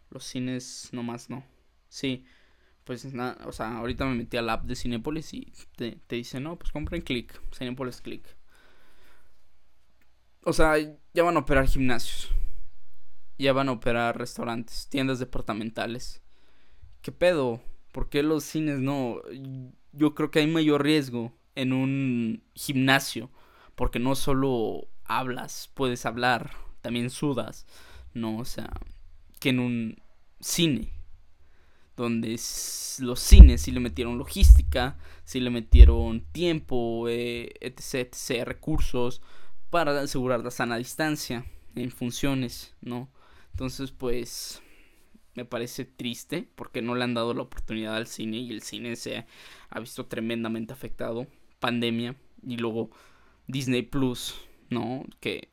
Los 0.10 0.24
cines 0.24 0.90
nomás 0.94 1.30
no. 1.30 1.44
Sí, 1.90 2.26
pues 2.84 3.14
nada, 3.14 3.38
o 3.46 3.52
sea, 3.52 3.78
ahorita 3.78 4.06
me 4.06 4.16
metí 4.16 4.38
al 4.38 4.50
app 4.50 4.64
de 4.64 4.76
Cinepolis 4.76 5.34
y 5.34 5.52
te, 5.76 5.98
te 6.08 6.16
dice, 6.16 6.40
no, 6.40 6.58
pues 6.58 6.72
compren 6.72 7.02
click, 7.02 7.42
Cinepolis 7.54 8.02
click. 8.02 8.38
O 10.44 10.54
sea, 10.54 10.78
ya 11.14 11.24
van 11.24 11.36
a 11.36 11.42
operar 11.42 11.68
gimnasios. 11.68 12.32
Ya 13.38 13.52
van 13.52 13.68
a 13.68 13.74
operar 13.74 14.18
restaurantes, 14.18 14.88
tiendas 14.88 15.20
departamentales. 15.20 16.22
¿Qué 17.02 17.12
pedo? 17.12 17.62
¿Por 17.92 18.08
qué 18.08 18.24
los 18.24 18.46
cines 18.46 18.80
no? 18.80 19.22
Yo 19.92 20.16
creo 20.16 20.32
que 20.32 20.40
hay 20.40 20.48
mayor 20.48 20.84
riesgo 20.84 21.38
en 21.56 21.74
un 21.74 22.44
gimnasio. 22.56 23.30
Porque 23.76 24.00
no 24.00 24.16
solo 24.16 24.88
hablas, 25.08 25.70
puedes 25.74 26.06
hablar, 26.06 26.52
también 26.82 27.10
sudas, 27.10 27.66
¿no? 28.14 28.38
O 28.38 28.46
sea, 28.46 28.72
que 29.40 29.50
en 29.50 29.60
un 29.60 30.02
cine, 30.40 30.94
donde 31.96 32.40
los 33.00 33.20
cines 33.20 33.62
sí 33.62 33.72
le 33.72 33.80
metieron 33.80 34.18
logística, 34.18 34.98
sí 35.24 35.40
le 35.40 35.50
metieron 35.50 36.22
tiempo, 36.32 37.08
eh, 37.10 37.54
etc, 37.62 38.12
etc, 38.12 38.46
recursos 38.46 39.22
para 39.70 40.00
asegurar 40.00 40.44
la 40.44 40.52
sana 40.52 40.78
distancia 40.78 41.46
en 41.76 41.92
funciones, 41.92 42.76
¿no? 42.82 43.10
Entonces, 43.52 43.92
pues, 43.92 44.62
me 45.36 45.46
parece 45.46 45.86
triste 45.86 46.48
porque 46.56 46.82
no 46.82 46.96
le 46.96 47.04
han 47.04 47.14
dado 47.14 47.34
la 47.34 47.44
oportunidad 47.44 47.96
al 47.96 48.08
cine 48.08 48.38
y 48.38 48.52
el 48.52 48.62
cine 48.62 48.96
se 48.96 49.26
ha 49.70 49.80
visto 49.80 50.06
tremendamente 50.06 50.74
afectado. 50.74 51.28
Pandemia 51.60 52.16
y 52.46 52.58
luego 52.58 52.92
Disney 53.48 53.82
Plus, 53.82 54.36
¿no? 54.70 55.06
Que 55.20 55.52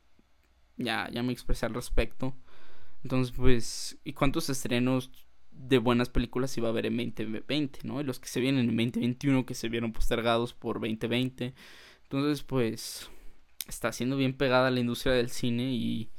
ya, 0.77 1.09
ya 1.11 1.23
me 1.23 1.33
expresé 1.33 1.65
al 1.65 1.73
respecto. 1.73 2.35
Entonces, 3.03 3.35
pues, 3.35 3.97
¿y 4.03 4.13
cuántos 4.13 4.49
estrenos 4.49 5.11
de 5.51 5.77
buenas 5.77 6.09
películas 6.09 6.57
iba 6.57 6.67
a 6.67 6.71
haber 6.71 6.85
en 6.85 6.97
2020, 6.97 7.79
¿no? 7.83 8.01
Y 8.01 8.03
los 8.03 8.19
que 8.19 8.27
se 8.27 8.39
vienen 8.39 8.69
en 8.69 8.75
2021, 8.75 9.45
que 9.45 9.55
se 9.55 9.69
vieron 9.69 9.93
postergados 9.93 10.53
por 10.53 10.75
2020. 10.75 11.53
Entonces, 12.03 12.43
pues, 12.43 13.09
está 13.67 13.91
siendo 13.91 14.17
bien 14.17 14.33
pegada 14.33 14.71
la 14.71 14.79
industria 14.79 15.13
del 15.13 15.29
cine 15.29 15.73
y 15.73 16.09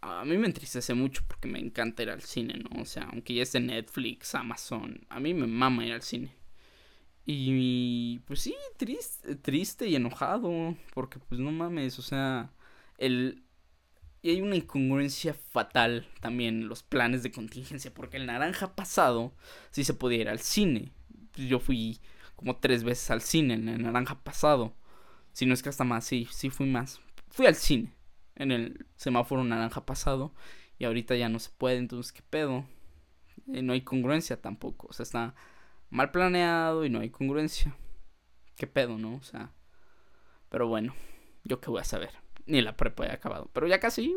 a 0.00 0.24
mí 0.24 0.38
me 0.38 0.46
entristece 0.46 0.94
mucho 0.94 1.22
porque 1.26 1.48
me 1.48 1.58
encanta 1.58 2.02
ir 2.02 2.10
al 2.10 2.22
cine, 2.22 2.54
¿no? 2.58 2.82
O 2.82 2.84
sea, 2.84 3.04
aunque 3.12 3.34
ya 3.34 3.42
esté 3.42 3.60
Netflix, 3.60 4.34
Amazon, 4.34 5.06
a 5.08 5.20
mí 5.20 5.34
me 5.34 5.46
mama 5.46 5.84
ir 5.86 5.92
al 5.92 6.02
cine. 6.02 6.37
Y 7.30 8.20
pues 8.20 8.40
sí, 8.40 8.56
triste, 8.78 9.36
triste 9.36 9.86
y 9.86 9.94
enojado, 9.96 10.74
porque 10.94 11.18
pues 11.18 11.38
no 11.38 11.52
mames, 11.52 11.98
o 11.98 12.02
sea, 12.02 12.50
el... 12.96 13.44
Y 14.22 14.30
hay 14.30 14.40
una 14.40 14.56
incongruencia 14.56 15.34
fatal 15.34 16.08
también 16.22 16.62
en 16.62 16.68
los 16.68 16.82
planes 16.82 17.22
de 17.22 17.30
contingencia, 17.30 17.92
porque 17.92 18.16
el 18.16 18.24
naranja 18.24 18.74
pasado 18.74 19.34
sí 19.70 19.84
se 19.84 19.92
podía 19.92 20.22
ir 20.22 20.28
al 20.30 20.38
cine. 20.38 20.90
Yo 21.36 21.60
fui 21.60 22.00
como 22.34 22.56
tres 22.56 22.82
veces 22.82 23.10
al 23.10 23.20
cine 23.20 23.54
en 23.54 23.68
el 23.68 23.82
naranja 23.82 24.24
pasado. 24.24 24.74
Si 25.34 25.44
no 25.44 25.52
es 25.52 25.62
que 25.62 25.68
hasta 25.68 25.84
más, 25.84 26.06
sí, 26.06 26.26
sí 26.32 26.48
fui 26.48 26.66
más. 26.66 26.98
Fui 27.28 27.44
al 27.44 27.56
cine 27.56 27.92
en 28.36 28.52
el 28.52 28.86
semáforo 28.96 29.44
naranja 29.44 29.84
pasado 29.84 30.32
y 30.78 30.86
ahorita 30.86 31.14
ya 31.14 31.28
no 31.28 31.40
se 31.40 31.50
puede, 31.50 31.76
entonces 31.76 32.10
qué 32.10 32.22
pedo. 32.22 32.64
Eh, 33.52 33.60
no 33.60 33.74
hay 33.74 33.82
congruencia 33.82 34.40
tampoco, 34.40 34.86
o 34.88 34.92
sea, 34.94 35.02
está 35.02 35.34
mal 35.90 36.10
planeado 36.10 36.84
y 36.84 36.90
no 36.90 37.00
hay 37.00 37.10
congruencia. 37.10 37.76
¿Qué 38.56 38.66
pedo, 38.66 38.98
no? 38.98 39.16
O 39.16 39.22
sea, 39.22 39.52
pero 40.48 40.66
bueno, 40.66 40.94
yo 41.44 41.60
qué 41.60 41.70
voy 41.70 41.80
a 41.80 41.84
saber. 41.84 42.10
Ni 42.46 42.62
la 42.62 42.76
prepa 42.76 43.06
he 43.06 43.12
acabado, 43.12 43.50
pero 43.52 43.66
ya 43.66 43.78
casi, 43.78 44.14